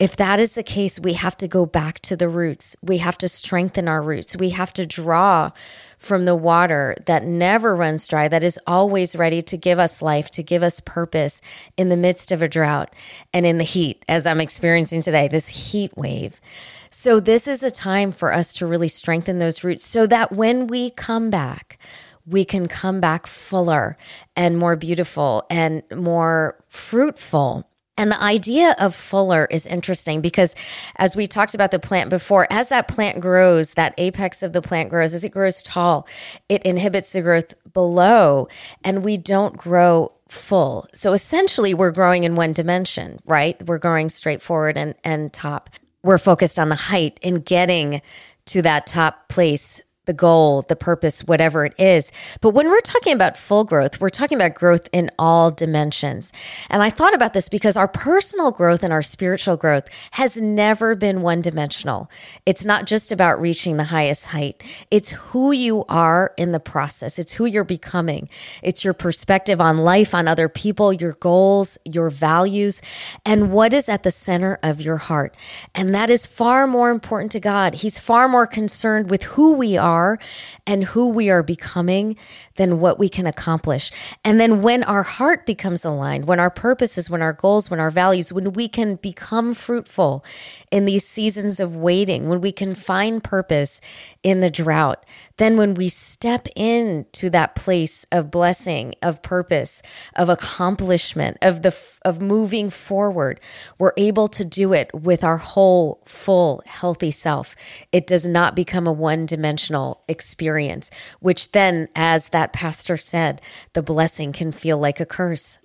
If 0.00 0.16
that 0.16 0.40
is 0.40 0.52
the 0.52 0.62
case, 0.62 0.98
we 0.98 1.12
have 1.12 1.36
to 1.36 1.46
go 1.46 1.66
back 1.66 2.00
to 2.00 2.16
the 2.16 2.30
roots. 2.30 2.74
We 2.80 2.98
have 2.98 3.18
to 3.18 3.28
strengthen 3.28 3.86
our 3.86 4.00
roots. 4.00 4.34
We 4.34 4.48
have 4.48 4.72
to 4.72 4.86
draw 4.86 5.50
from 5.98 6.24
the 6.24 6.34
water 6.34 6.96
that 7.04 7.26
never 7.26 7.76
runs 7.76 8.08
dry, 8.08 8.26
that 8.26 8.42
is 8.42 8.58
always 8.66 9.14
ready 9.14 9.42
to 9.42 9.58
give 9.58 9.78
us 9.78 10.00
life, 10.00 10.30
to 10.30 10.42
give 10.42 10.62
us 10.62 10.80
purpose 10.80 11.42
in 11.76 11.90
the 11.90 11.98
midst 11.98 12.32
of 12.32 12.40
a 12.40 12.48
drought 12.48 12.94
and 13.34 13.44
in 13.44 13.58
the 13.58 13.64
heat, 13.64 14.02
as 14.08 14.24
I'm 14.24 14.40
experiencing 14.40 15.02
today, 15.02 15.28
this 15.28 15.48
heat 15.48 15.94
wave. 15.98 16.40
So, 16.88 17.20
this 17.20 17.46
is 17.46 17.62
a 17.62 17.70
time 17.70 18.10
for 18.10 18.32
us 18.32 18.54
to 18.54 18.66
really 18.66 18.88
strengthen 18.88 19.38
those 19.38 19.62
roots 19.62 19.84
so 19.84 20.06
that 20.06 20.32
when 20.32 20.66
we 20.66 20.88
come 20.88 21.28
back, 21.28 21.78
we 22.26 22.46
can 22.46 22.68
come 22.68 23.02
back 23.02 23.26
fuller 23.26 23.98
and 24.34 24.56
more 24.56 24.76
beautiful 24.76 25.44
and 25.50 25.82
more 25.94 26.56
fruitful 26.68 27.69
and 28.00 28.10
the 28.10 28.22
idea 28.22 28.74
of 28.78 28.94
fuller 28.94 29.46
is 29.50 29.66
interesting 29.66 30.22
because 30.22 30.54
as 30.96 31.14
we 31.14 31.26
talked 31.26 31.54
about 31.54 31.70
the 31.70 31.78
plant 31.78 32.08
before, 32.08 32.46
as 32.48 32.70
that 32.70 32.88
plant 32.88 33.20
grows, 33.20 33.74
that 33.74 33.92
apex 33.98 34.42
of 34.42 34.54
the 34.54 34.62
plant 34.62 34.88
grows, 34.88 35.12
as 35.12 35.22
it 35.22 35.28
grows 35.28 35.62
tall, 35.62 36.08
it 36.48 36.62
inhibits 36.62 37.12
the 37.12 37.20
growth 37.20 37.52
below 37.74 38.48
and 38.82 39.04
we 39.04 39.18
don't 39.18 39.54
grow 39.54 40.12
full. 40.30 40.88
So 40.94 41.12
essentially 41.12 41.74
we're 41.74 41.90
growing 41.90 42.24
in 42.24 42.36
one 42.36 42.54
dimension, 42.54 43.20
right? 43.26 43.62
We're 43.66 43.76
growing 43.76 44.08
straight 44.08 44.40
forward 44.40 44.78
and, 44.78 44.94
and 45.04 45.30
top. 45.30 45.68
We're 46.02 46.16
focused 46.16 46.58
on 46.58 46.70
the 46.70 46.76
height 46.76 47.20
and 47.22 47.44
getting 47.44 48.00
to 48.46 48.62
that 48.62 48.86
top 48.86 49.28
place 49.28 49.82
the 50.10 50.14
goal, 50.14 50.62
the 50.62 50.74
purpose, 50.74 51.22
whatever 51.22 51.64
it 51.64 51.72
is. 51.78 52.10
But 52.40 52.50
when 52.50 52.68
we're 52.68 52.80
talking 52.80 53.12
about 53.12 53.36
full 53.36 53.62
growth, 53.62 54.00
we're 54.00 54.10
talking 54.10 54.36
about 54.36 54.56
growth 54.56 54.88
in 54.90 55.08
all 55.20 55.52
dimensions. 55.52 56.32
And 56.68 56.82
I 56.82 56.90
thought 56.90 57.14
about 57.14 57.32
this 57.32 57.48
because 57.48 57.76
our 57.76 57.86
personal 57.86 58.50
growth 58.50 58.82
and 58.82 58.92
our 58.92 59.02
spiritual 59.02 59.56
growth 59.56 59.88
has 60.10 60.36
never 60.36 60.96
been 60.96 61.22
one 61.22 61.42
dimensional. 61.42 62.10
It's 62.44 62.64
not 62.64 62.86
just 62.86 63.12
about 63.12 63.40
reaching 63.40 63.76
the 63.76 63.84
highest 63.84 64.26
height, 64.26 64.64
it's 64.90 65.12
who 65.12 65.52
you 65.52 65.84
are 65.88 66.34
in 66.36 66.50
the 66.50 66.58
process, 66.58 67.16
it's 67.16 67.34
who 67.34 67.46
you're 67.46 67.62
becoming, 67.62 68.28
it's 68.64 68.82
your 68.82 68.94
perspective 68.94 69.60
on 69.60 69.78
life, 69.78 70.12
on 70.12 70.26
other 70.26 70.48
people, 70.48 70.92
your 70.92 71.12
goals, 71.20 71.78
your 71.84 72.10
values, 72.10 72.82
and 73.24 73.52
what 73.52 73.72
is 73.72 73.88
at 73.88 74.02
the 74.02 74.10
center 74.10 74.58
of 74.60 74.80
your 74.80 74.96
heart. 74.96 75.36
And 75.72 75.94
that 75.94 76.10
is 76.10 76.26
far 76.26 76.66
more 76.66 76.90
important 76.90 77.30
to 77.30 77.38
God. 77.38 77.74
He's 77.76 78.00
far 78.00 78.26
more 78.26 78.48
concerned 78.48 79.08
with 79.08 79.22
who 79.22 79.52
we 79.52 79.76
are 79.76 79.99
are 80.00 80.18
and 80.66 80.84
who 80.84 81.08
we 81.08 81.30
are 81.30 81.42
becoming 81.42 82.16
than 82.56 82.80
what 82.80 82.98
we 82.98 83.08
can 83.08 83.26
accomplish. 83.26 83.90
And 84.24 84.40
then 84.40 84.62
when 84.62 84.82
our 84.84 85.02
heart 85.02 85.46
becomes 85.46 85.84
aligned, 85.84 86.24
when 86.26 86.40
our 86.40 86.50
purposes, 86.50 87.10
when 87.10 87.22
our 87.22 87.32
goals, 87.32 87.70
when 87.70 87.80
our 87.80 87.90
values, 87.90 88.32
when 88.32 88.52
we 88.52 88.68
can 88.68 88.96
become 88.96 89.54
fruitful 89.54 90.24
in 90.70 90.84
these 90.84 91.06
seasons 91.06 91.60
of 91.60 91.76
waiting, 91.76 92.28
when 92.28 92.40
we 92.40 92.52
can 92.52 92.74
find 92.74 93.22
purpose 93.22 93.80
in 94.22 94.40
the 94.40 94.50
drought, 94.50 95.04
then 95.40 95.56
when 95.56 95.72
we 95.72 95.88
step 95.88 96.46
into 96.54 97.30
that 97.30 97.54
place 97.54 98.04
of 98.12 98.30
blessing, 98.30 98.94
of 99.02 99.22
purpose, 99.22 99.80
of 100.14 100.28
accomplishment, 100.28 101.38
of 101.40 101.62
the 101.62 101.74
of 102.04 102.20
moving 102.20 102.68
forward, 102.68 103.40
we're 103.78 103.94
able 103.96 104.28
to 104.28 104.44
do 104.44 104.74
it 104.74 104.90
with 104.92 105.24
our 105.24 105.38
whole 105.38 106.02
full 106.04 106.62
healthy 106.66 107.10
self. 107.10 107.56
It 107.90 108.06
does 108.06 108.28
not 108.28 108.54
become 108.54 108.86
a 108.86 108.92
one-dimensional 108.92 110.02
experience, 110.08 110.90
which 111.20 111.52
then 111.52 111.88
as 111.96 112.28
that 112.28 112.52
pastor 112.52 112.98
said, 112.98 113.40
the 113.72 113.82
blessing 113.82 114.32
can 114.32 114.52
feel 114.52 114.76
like 114.76 115.00
a 115.00 115.06
curse. 115.06 115.58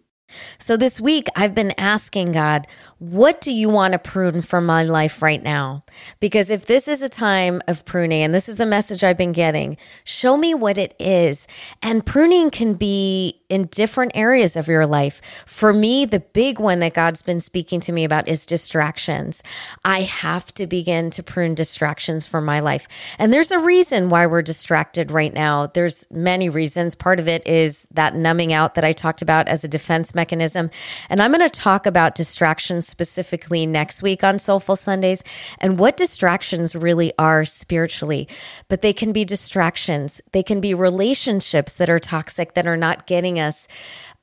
So 0.57 0.77
this 0.77 0.99
week, 0.99 1.27
I've 1.35 1.53
been 1.53 1.73
asking 1.77 2.31
God, 2.31 2.67
what 2.97 3.41
do 3.41 3.53
you 3.53 3.69
want 3.69 3.91
to 3.93 3.99
prune 3.99 4.41
from 4.41 4.65
my 4.65 4.83
life 4.83 5.21
right 5.21 5.41
now? 5.41 5.83
Because 6.19 6.49
if 6.49 6.65
this 6.65 6.88
is 6.88 7.01
a 7.01 7.09
time 7.09 7.61
of 7.67 7.85
pruning, 7.85 8.23
and 8.23 8.33
this 8.33 8.49
is 8.49 8.55
the 8.55 8.65
message 8.65 9.03
I've 9.03 9.17
been 9.17 9.31
getting, 9.31 9.77
show 10.03 10.38
me 10.38 10.53
what 10.53 10.77
it 10.77 10.95
is. 10.99 11.47
And 11.81 12.05
pruning 12.05 12.49
can 12.49 12.73
be 12.73 13.41
in 13.47 13.65
different 13.67 14.11
areas 14.15 14.55
of 14.55 14.67
your 14.67 14.88
life. 14.88 15.21
For 15.45 15.71
me, 15.71 16.05
the 16.05 16.19
big 16.19 16.59
one 16.59 16.79
that 16.79 16.95
God's 16.95 17.21
been 17.21 17.39
speaking 17.39 17.79
to 17.81 17.91
me 17.91 18.03
about 18.03 18.27
is 18.27 18.45
distractions. 18.45 19.43
I 19.83 20.01
have 20.01 20.51
to 20.55 20.65
begin 20.65 21.11
to 21.11 21.21
prune 21.21 21.53
distractions 21.53 22.25
from 22.25 22.43
my 22.43 22.59
life. 22.59 22.88
And 23.19 23.31
there's 23.31 23.51
a 23.51 23.59
reason 23.59 24.09
why 24.09 24.25
we're 24.25 24.41
distracted 24.41 25.11
right 25.11 25.33
now. 25.33 25.67
There's 25.67 26.07
many 26.09 26.49
reasons. 26.49 26.95
Part 26.95 27.19
of 27.19 27.27
it 27.27 27.47
is 27.47 27.88
that 27.91 28.15
numbing 28.15 28.51
out 28.51 28.73
that 28.73 28.83
I 28.83 28.93
talked 28.93 29.21
about 29.21 29.47
as 29.47 29.63
a 29.63 29.67
defense 29.67 30.14
mechanism. 30.15 30.71
And 31.10 31.21
I'm 31.21 31.32
going 31.32 31.47
to 31.47 31.60
talk 31.60 31.86
about 31.86 32.15
distractions 32.15 32.88
specifically 32.88 33.65
next 33.65 34.01
week 34.01 34.23
on 34.23 34.39
Soulful 34.39 34.75
Sundays 34.75 35.21
and 35.60 35.78
what 35.78 35.97
distractions 35.97 36.75
really 36.75 37.12
are 37.19 37.45
spiritually. 37.45 38.28
But 38.67 38.82
they 38.82 38.93
can 38.93 39.12
be 39.12 39.25
distractions, 39.25 40.21
they 40.32 40.43
can 40.43 40.62
be 40.62 40.73
relationships 40.73 41.75
that 41.75 41.89
are 41.89 41.99
toxic, 41.99 42.54
that 42.54 42.65
are 42.65 42.78
not 42.78 43.06
getting 43.06 43.39
us 43.39 43.67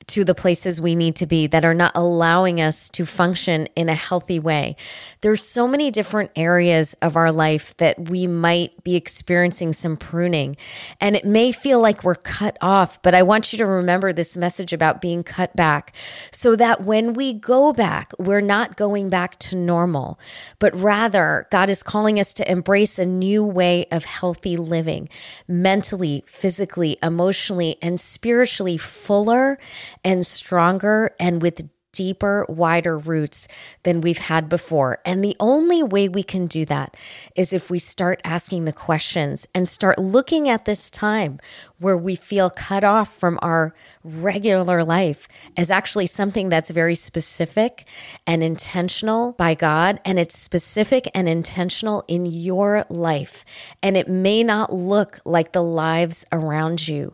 to 0.07 0.23
the 0.23 0.35
places 0.35 0.81
we 0.81 0.95
need 0.95 1.15
to 1.15 1.25
be 1.25 1.47
that 1.47 1.65
are 1.65 1.73
not 1.73 1.91
allowing 1.95 2.59
us 2.61 2.89
to 2.89 3.05
function 3.05 3.67
in 3.75 3.89
a 3.89 3.95
healthy 3.95 4.39
way. 4.39 4.75
There's 5.21 5.45
so 5.45 5.67
many 5.67 5.91
different 5.91 6.31
areas 6.35 6.95
of 7.01 7.15
our 7.15 7.31
life 7.31 7.75
that 7.77 8.09
we 8.09 8.27
might 8.27 8.83
be 8.83 8.95
experiencing 8.95 9.73
some 9.73 9.97
pruning 9.97 10.57
and 10.99 11.15
it 11.15 11.25
may 11.25 11.51
feel 11.51 11.79
like 11.79 12.03
we're 12.03 12.15
cut 12.15 12.57
off, 12.61 13.01
but 13.01 13.15
I 13.15 13.23
want 13.23 13.51
you 13.51 13.57
to 13.57 13.65
remember 13.65 14.11
this 14.11 14.35
message 14.37 14.73
about 14.73 15.01
being 15.01 15.23
cut 15.23 15.55
back 15.55 15.95
so 16.31 16.55
that 16.55 16.83
when 16.83 17.13
we 17.13 17.33
go 17.33 17.73
back, 17.73 18.11
we're 18.17 18.41
not 18.41 18.75
going 18.75 19.09
back 19.09 19.39
to 19.39 19.55
normal, 19.55 20.19
but 20.59 20.75
rather 20.75 21.47
God 21.51 21.69
is 21.69 21.83
calling 21.83 22.19
us 22.19 22.33
to 22.33 22.51
embrace 22.51 22.99
a 22.99 23.05
new 23.05 23.43
way 23.43 23.85
of 23.91 24.05
healthy 24.05 24.57
living, 24.57 25.09
mentally, 25.47 26.23
physically, 26.27 26.97
emotionally, 27.01 27.77
and 27.81 27.99
spiritually 27.99 28.77
fuller 28.77 29.57
and 30.03 30.25
stronger 30.25 31.15
and 31.19 31.41
with 31.41 31.69
deeper, 31.93 32.45
wider 32.49 32.97
roots 32.97 33.47
than 33.83 34.01
we've 34.01 34.17
had 34.17 34.49
before. 34.49 34.99
And 35.05 35.23
the 35.23 35.37
only 35.39 35.81
way 35.81 36.09
we 36.09 36.23
can 36.23 36.47
do 36.47 36.65
that 36.65 36.97
is 37.35 37.53
if 37.53 37.69
we 37.69 37.79
start 37.79 38.19
asking 38.25 38.65
the 38.65 38.73
questions 38.73 39.47
and 39.55 39.67
start 39.67 39.99
looking 39.99 40.49
at 40.49 40.65
this 40.65 40.91
time 40.91 41.39
where 41.77 41.97
we 41.97 42.15
feel 42.15 42.49
cut 42.49 42.83
off 42.83 43.15
from 43.15 43.39
our 43.41 43.73
regular 44.03 44.83
life 44.83 45.27
as 45.55 45.69
actually 45.69 46.07
something 46.07 46.49
that's 46.49 46.71
very 46.71 46.95
specific 46.95 47.85
and 48.27 48.43
intentional 48.43 49.33
by 49.33 49.53
God. 49.53 50.01
And 50.03 50.19
it's 50.19 50.37
specific 50.37 51.09
and 51.13 51.29
intentional 51.29 52.03
in 52.07 52.25
your 52.25 52.85
life. 52.89 53.45
And 53.81 53.95
it 53.95 54.07
may 54.07 54.43
not 54.43 54.73
look 54.73 55.19
like 55.25 55.51
the 55.51 55.63
lives 55.63 56.25
around 56.31 56.87
you, 56.87 57.13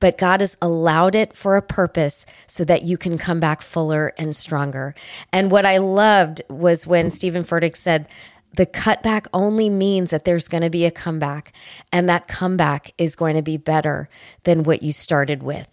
but 0.00 0.18
God 0.18 0.40
has 0.40 0.56
allowed 0.60 1.14
it 1.14 1.34
for 1.34 1.56
a 1.56 1.62
purpose 1.62 2.26
so 2.46 2.64
that 2.64 2.82
you 2.82 2.98
can 2.98 3.18
come 3.18 3.40
back 3.40 3.62
fuller 3.62 4.12
and 4.18 4.34
stronger. 4.34 4.94
And 5.32 5.50
what 5.50 5.66
I 5.66 5.78
loved 5.78 6.42
was 6.48 6.86
when 6.86 7.10
Stephen 7.10 7.44
Furtick 7.44 7.76
said, 7.76 8.08
the 8.56 8.66
cutback 8.66 9.26
only 9.34 9.68
means 9.68 10.10
that 10.10 10.24
there's 10.24 10.48
going 10.48 10.62
to 10.62 10.70
be 10.70 10.86
a 10.86 10.90
comeback, 10.90 11.52
and 11.92 12.08
that 12.08 12.26
comeback 12.26 12.92
is 12.96 13.14
going 13.14 13.36
to 13.36 13.42
be 13.42 13.58
better 13.58 14.08
than 14.44 14.62
what 14.62 14.82
you 14.82 14.92
started 14.92 15.42
with. 15.42 15.68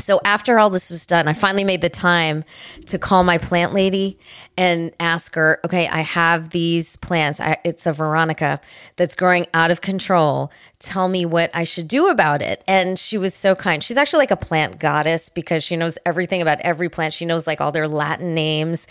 So 0.00 0.20
after 0.24 0.58
all 0.58 0.70
this 0.70 0.90
was 0.90 1.06
done, 1.06 1.28
I 1.28 1.34
finally 1.34 1.62
made 1.62 1.80
the 1.80 1.88
time 1.88 2.42
to 2.86 2.98
call 2.98 3.22
my 3.22 3.38
plant 3.38 3.72
lady 3.72 4.18
and 4.56 4.92
ask 4.98 5.36
her, 5.36 5.60
okay, 5.64 5.86
I 5.86 6.00
have 6.00 6.50
these 6.50 6.96
plants. 6.96 7.38
I, 7.38 7.58
it's 7.64 7.86
a 7.86 7.92
Veronica 7.92 8.60
that's 8.96 9.14
growing 9.14 9.46
out 9.54 9.70
of 9.70 9.82
control. 9.82 10.50
Tell 10.80 11.06
me 11.06 11.24
what 11.24 11.50
I 11.54 11.62
should 11.62 11.86
do 11.86 12.08
about 12.08 12.42
it. 12.42 12.64
And 12.66 12.98
she 12.98 13.16
was 13.16 13.34
so 13.34 13.54
kind. 13.54 13.84
She's 13.84 13.96
actually 13.96 14.18
like 14.18 14.32
a 14.32 14.36
plant 14.36 14.80
goddess 14.80 15.28
because 15.28 15.62
she 15.62 15.76
knows 15.76 15.96
everything 16.04 16.42
about 16.42 16.60
every 16.62 16.88
plant. 16.88 17.14
She 17.14 17.24
knows 17.24 17.46
like 17.46 17.60
all 17.60 17.70
their 17.70 17.86
Latin 17.86 18.34
names 18.34 18.88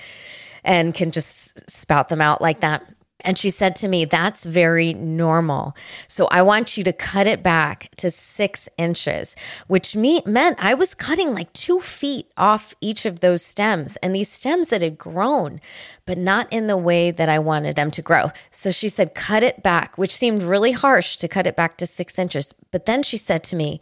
and 0.63 0.93
can 0.93 1.11
just 1.11 1.69
spout 1.69 2.07
them 2.07 2.21
out 2.21 2.41
like 2.41 2.61
that. 2.61 2.89
And 3.23 3.37
she 3.37 3.49
said 3.49 3.75
to 3.77 3.87
me, 3.87 4.05
That's 4.05 4.43
very 4.43 4.93
normal. 4.93 5.75
So 6.07 6.27
I 6.31 6.41
want 6.41 6.77
you 6.77 6.83
to 6.83 6.93
cut 6.93 7.27
it 7.27 7.41
back 7.41 7.89
to 7.97 8.11
six 8.11 8.67
inches, 8.77 9.35
which 9.67 9.95
me- 9.95 10.23
meant 10.25 10.57
I 10.59 10.73
was 10.73 10.93
cutting 10.93 11.33
like 11.33 11.51
two 11.53 11.79
feet 11.79 12.31
off 12.37 12.75
each 12.81 13.05
of 13.05 13.21
those 13.21 13.45
stems 13.45 13.95
and 13.97 14.13
these 14.13 14.31
stems 14.31 14.67
that 14.69 14.81
had 14.81 14.97
grown, 14.97 15.61
but 16.05 16.17
not 16.17 16.51
in 16.51 16.67
the 16.67 16.77
way 16.77 17.11
that 17.11 17.29
I 17.29 17.39
wanted 17.39 17.75
them 17.75 17.91
to 17.91 18.01
grow. 18.01 18.31
So 18.51 18.71
she 18.71 18.89
said, 18.89 19.15
Cut 19.15 19.43
it 19.43 19.63
back, 19.63 19.97
which 19.97 20.15
seemed 20.15 20.43
really 20.43 20.73
harsh 20.73 21.15
to 21.17 21.27
cut 21.27 21.47
it 21.47 21.55
back 21.55 21.77
to 21.77 21.87
six 21.87 22.19
inches. 22.19 22.53
But 22.71 22.85
then 22.85 23.03
she 23.03 23.17
said 23.17 23.43
to 23.45 23.55
me, 23.55 23.79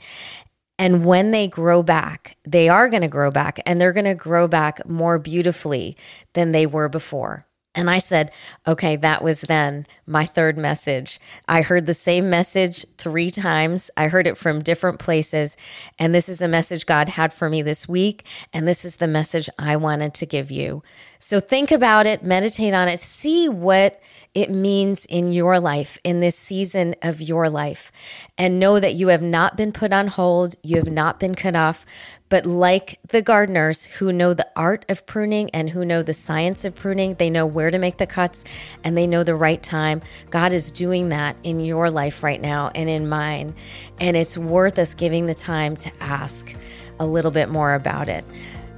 and 0.82 1.06
when 1.06 1.30
they 1.30 1.48
grow 1.48 1.84
back, 1.84 2.38
they 2.44 2.68
are 2.68 2.90
going 2.90 3.04
to 3.04 3.08
grow 3.08 3.30
back 3.30 3.60
and 3.68 3.80
they're 3.80 3.94
going 3.94 4.06
to 4.06 4.16
grow 4.16 4.48
back 4.48 4.88
more 4.88 5.20
beautifully 5.20 5.96
than 6.34 6.54
they 6.54 6.66
were 6.66 6.90
before. 6.90 7.46
And 7.74 7.90
I 7.90 8.00
said, 8.00 8.32
okay, 8.68 8.98
that 8.98 9.24
was 9.24 9.42
then 9.42 9.88
my 10.06 10.26
third 10.26 10.58
message. 10.58 11.20
I 11.48 11.62
heard 11.62 11.86
the 11.86 11.94
same 11.94 12.30
message 12.30 12.86
three 12.98 13.32
times. 13.32 13.90
I 13.96 14.08
heard 14.08 14.28
it 14.28 14.38
from 14.38 14.62
different 14.62 15.00
places. 15.00 15.56
And 15.98 16.14
this 16.14 16.28
is 16.28 16.42
a 16.42 16.50
message 16.50 16.86
God 16.86 17.10
had 17.10 17.32
for 17.32 17.50
me 17.50 17.62
this 17.62 17.88
week. 17.88 18.26
And 18.52 18.68
this 18.68 18.84
is 18.84 18.98
the 18.98 19.08
message 19.08 19.50
I 19.58 19.78
wanted 19.78 20.14
to 20.16 20.26
give 20.26 20.52
you. 20.52 20.84
So 21.24 21.40
think 21.40 21.70
about 21.70 22.08
it, 22.08 22.24
meditate 22.24 22.74
on 22.74 22.88
it, 22.88 23.00
see 23.00 23.48
what 23.48 24.02
it 24.34 24.50
means 24.50 25.06
in 25.06 25.32
your 25.32 25.60
life, 25.60 26.00
in 26.04 26.20
this 26.20 26.36
season 26.36 26.96
of 27.04 27.22
your 27.22 27.48
life. 27.48 27.92
And 28.40 28.60
know 28.60 28.80
that 28.80 28.96
you 28.96 29.10
have 29.10 29.22
not 29.22 29.56
been 29.56 29.72
put 29.72 29.94
on 29.94 30.08
hold, 30.08 30.56
you 30.64 30.78
have 30.78 30.90
not 30.90 31.20
been 31.20 31.36
cut 31.36 31.56
off, 31.56 31.86
but 32.28 32.48
like 32.48 32.98
the 33.10 33.22
gardeners 33.22 33.86
who 33.86 34.12
know 34.12 34.34
the 34.34 34.50
art 34.56 34.84
of 34.90 35.06
pruning 35.06 35.52
and 35.52 35.70
who 35.70 35.86
know 35.86 36.02
the 36.02 36.12
science 36.12 36.66
of 36.66 36.74
pruning, 36.74 37.14
they 37.14 37.30
know 37.30 37.46
where 37.46 37.70
to 37.70 37.78
make 37.78 37.98
the 37.98 38.08
cuts 38.08 38.44
and 38.84 38.98
they 38.98 39.06
know 39.06 39.24
the 39.24 39.36
right 39.36 39.62
time. 39.62 40.02
God 40.32 40.54
is 40.54 40.72
doing 40.72 41.10
that 41.10 41.36
in 41.44 41.60
your 41.60 41.92
life 41.92 42.24
right 42.24 42.42
now 42.42 42.72
and 42.74 42.90
in 42.90 43.08
mine. 43.08 43.54
And 44.00 44.18
it's 44.18 44.40
worth 44.40 44.80
us 44.80 44.96
giving 44.96 45.28
the 45.28 45.36
time 45.36 45.76
to 45.76 45.92
ask 46.00 46.56
a 47.00 47.06
little 47.06 47.32
bit 47.32 47.50
more 47.50 47.76
about 47.76 48.10
it. 48.10 48.26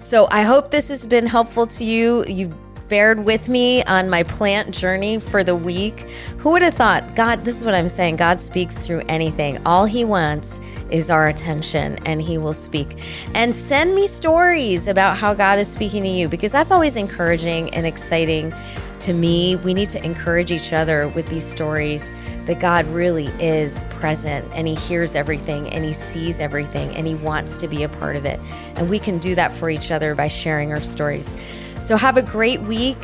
So 0.04 0.28
I 0.32 0.44
hope 0.44 0.70
this 0.70 0.89
has 0.89 1.08
been 1.08 1.26
helpful 1.26 1.66
to 1.66 1.86
you. 1.86 2.26
You 2.26 2.50
bared 2.89 3.24
with 3.24 3.48
me 3.48 3.82
on 3.86 4.10
my 4.10 4.24
plant 4.24 4.76
journey 4.76 5.18
for 5.18 5.46
the 5.46 5.56
week. 5.56 6.02
Who 6.39 6.50
would 6.52 6.62
have 6.62 6.74
thought? 6.74 7.16
God, 7.16 7.46
this 7.46 7.56
is 7.56 7.63
what 7.63 7.74
I'm 7.74 7.88
saying. 7.88 8.18
God 8.18 8.38
speaks 8.38 8.86
through 8.86 9.04
anything. 9.08 9.66
All 9.66 9.86
He 9.86 10.04
wants 10.04 10.60
is 10.92 11.10
our 11.10 11.30
attention, 11.30 11.98
and 12.06 12.22
He 12.22 12.38
will 12.38 12.54
speak. 12.54 13.02
And 13.34 13.56
send 13.56 13.96
me 13.96 14.06
stories 14.06 14.89
about 14.89 15.16
how 15.16 15.34
God 15.34 15.58
is 15.58 15.70
speaking 15.70 16.04
to 16.04 16.10
you 16.10 16.28
because 16.28 16.52
that's 16.52 16.70
always 16.70 16.98
encouraging 16.98 17.74
and 17.74 17.86
exciting 17.86 18.54
to 19.00 19.13
me. 19.13 19.56
We 19.56 19.74
need 19.74 19.89
to 19.92 20.04
encourage 20.04 20.52
each 20.52 20.74
other 20.74 21.08
with 21.08 21.28
these 21.28 21.46
stories 21.46 22.12
that 22.45 22.60
God 22.60 22.86
really 22.88 23.27
is 23.39 23.84
present 23.89 24.49
and 24.53 24.67
He 24.67 24.75
hears 24.75 25.15
everything 25.15 25.69
and 25.69 25.86
He 25.86 25.93
sees 25.93 26.39
everything 26.39 26.95
and 26.95 27.08
He 27.08 27.15
wants 27.15 27.58
to 27.58 27.67
be 27.67 27.84
a 27.84 27.89
part 27.89 28.15
of 28.15 28.25
it. 28.25 28.39
And 28.75 28.89
we 28.89 28.99
can 28.99 29.17
do 29.17 29.36
that 29.36 29.53
for 29.53 29.69
each 29.69 29.91
other 29.91 30.15
by 30.15 30.27
sharing 30.27 30.71
our 30.71 30.82
stories. 30.82 31.36
So 31.79 31.95
have 31.97 32.17
a 32.17 32.21
great 32.21 32.62
week. 32.62 32.97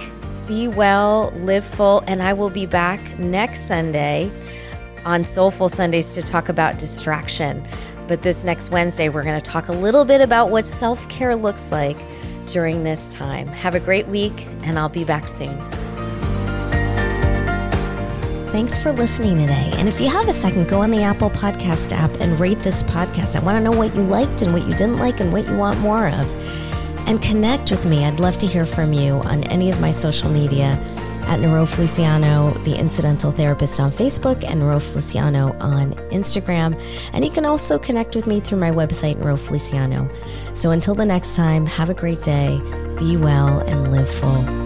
Be 0.48 0.68
well, 0.68 1.32
live 1.38 1.64
full, 1.64 2.04
and 2.08 2.24
I 2.24 2.34
will 2.34 2.50
be 2.50 2.66
back 2.66 3.00
next 3.20 3.68
Sunday 3.68 4.32
on 5.06 5.24
Soulful 5.24 5.70
Sundays 5.70 6.16
to 6.16 6.22
talk 6.22 6.50
about 6.50 6.80
distraction. 6.80 7.64
But 8.08 8.24
this 8.24 8.44
next 8.44 8.72
Wednesday, 8.72 9.10
we're 9.10 9.24
going 9.24 9.40
to 9.40 9.52
talk 9.52 9.68
a 9.68 9.74
little 9.74 10.06
bit 10.06 10.22
about 10.22 10.50
what 10.50 10.66
self 10.66 11.08
care 11.10 11.36
looks 11.36 11.72
like 11.72 11.98
during 12.48 12.84
this 12.84 13.08
time. 13.10 13.48
Have 13.50 13.76
a 13.76 13.80
great 13.80 14.08
week, 14.08 14.48
and 14.64 14.80
I'll 14.80 14.90
be 14.90 15.04
back 15.04 15.28
soon. 15.28 15.58
Thanks 18.52 18.82
for 18.82 18.92
listening 18.92 19.38
today. 19.38 19.72
And 19.76 19.88
if 19.88 20.02
you 20.02 20.10
have 20.10 20.28
a 20.28 20.34
second, 20.34 20.68
go 20.68 20.82
on 20.82 20.90
the 20.90 21.04
Apple 21.04 21.30
Podcast 21.30 21.92
app 21.92 22.12
and 22.20 22.40
rate 22.40 22.62
this 22.64 22.82
podcast. 22.82 23.40
I 23.40 23.44
want 23.44 23.58
to 23.58 23.64
know 23.64 23.78
what 23.78 23.96
you 23.96 24.02
liked 24.02 24.42
and 24.42 24.54
what 24.54 24.68
you 24.68 24.74
didn't 24.74 24.98
like 24.98 25.20
and 25.20 25.32
what 25.32 25.48
you 25.48 25.56
want 25.56 25.80
more 25.80 26.08
of 26.08 27.08
and 27.08 27.22
connect 27.22 27.70
with 27.70 27.86
me. 27.86 28.06
I'd 28.06 28.20
love 28.20 28.38
to 28.40 28.48
hear 28.48 28.66
from 28.66 28.92
you 28.92 29.14
on 29.14 29.44
any 29.46 29.70
of 29.70 29.80
my 29.80 29.92
social 29.92 30.30
media 30.32 30.80
at 31.28 31.40
Nero 31.40 31.66
Feliciano, 31.66 32.52
the 32.64 32.76
incidental 32.76 33.32
therapist 33.32 33.80
on 33.80 33.92
Facebook, 33.92 34.44
and 34.44 34.62
Nero 34.62 34.80
Feliciano 34.80 35.56
on 35.60 35.94
Instagram. 36.10 36.74
And 37.14 37.24
you 37.24 37.30
can 37.30 37.46
also 37.46 37.78
connect 37.78 38.16
with 38.16 38.26
me 38.26 38.40
through 38.40 38.60
my 38.60 38.72
website, 38.72 39.18
Nero 39.18 39.38
Feliciano. 39.38 40.10
So 40.54 40.72
until 40.72 40.96
the 40.96 41.06
next 41.06 41.36
time, 41.36 41.68
have 41.68 41.90
a 41.90 41.94
great 41.94 42.24
day, 42.24 42.60
be 42.98 43.16
well, 43.16 43.60
and 43.60 43.92
live 43.92 44.10
full. 44.10 44.59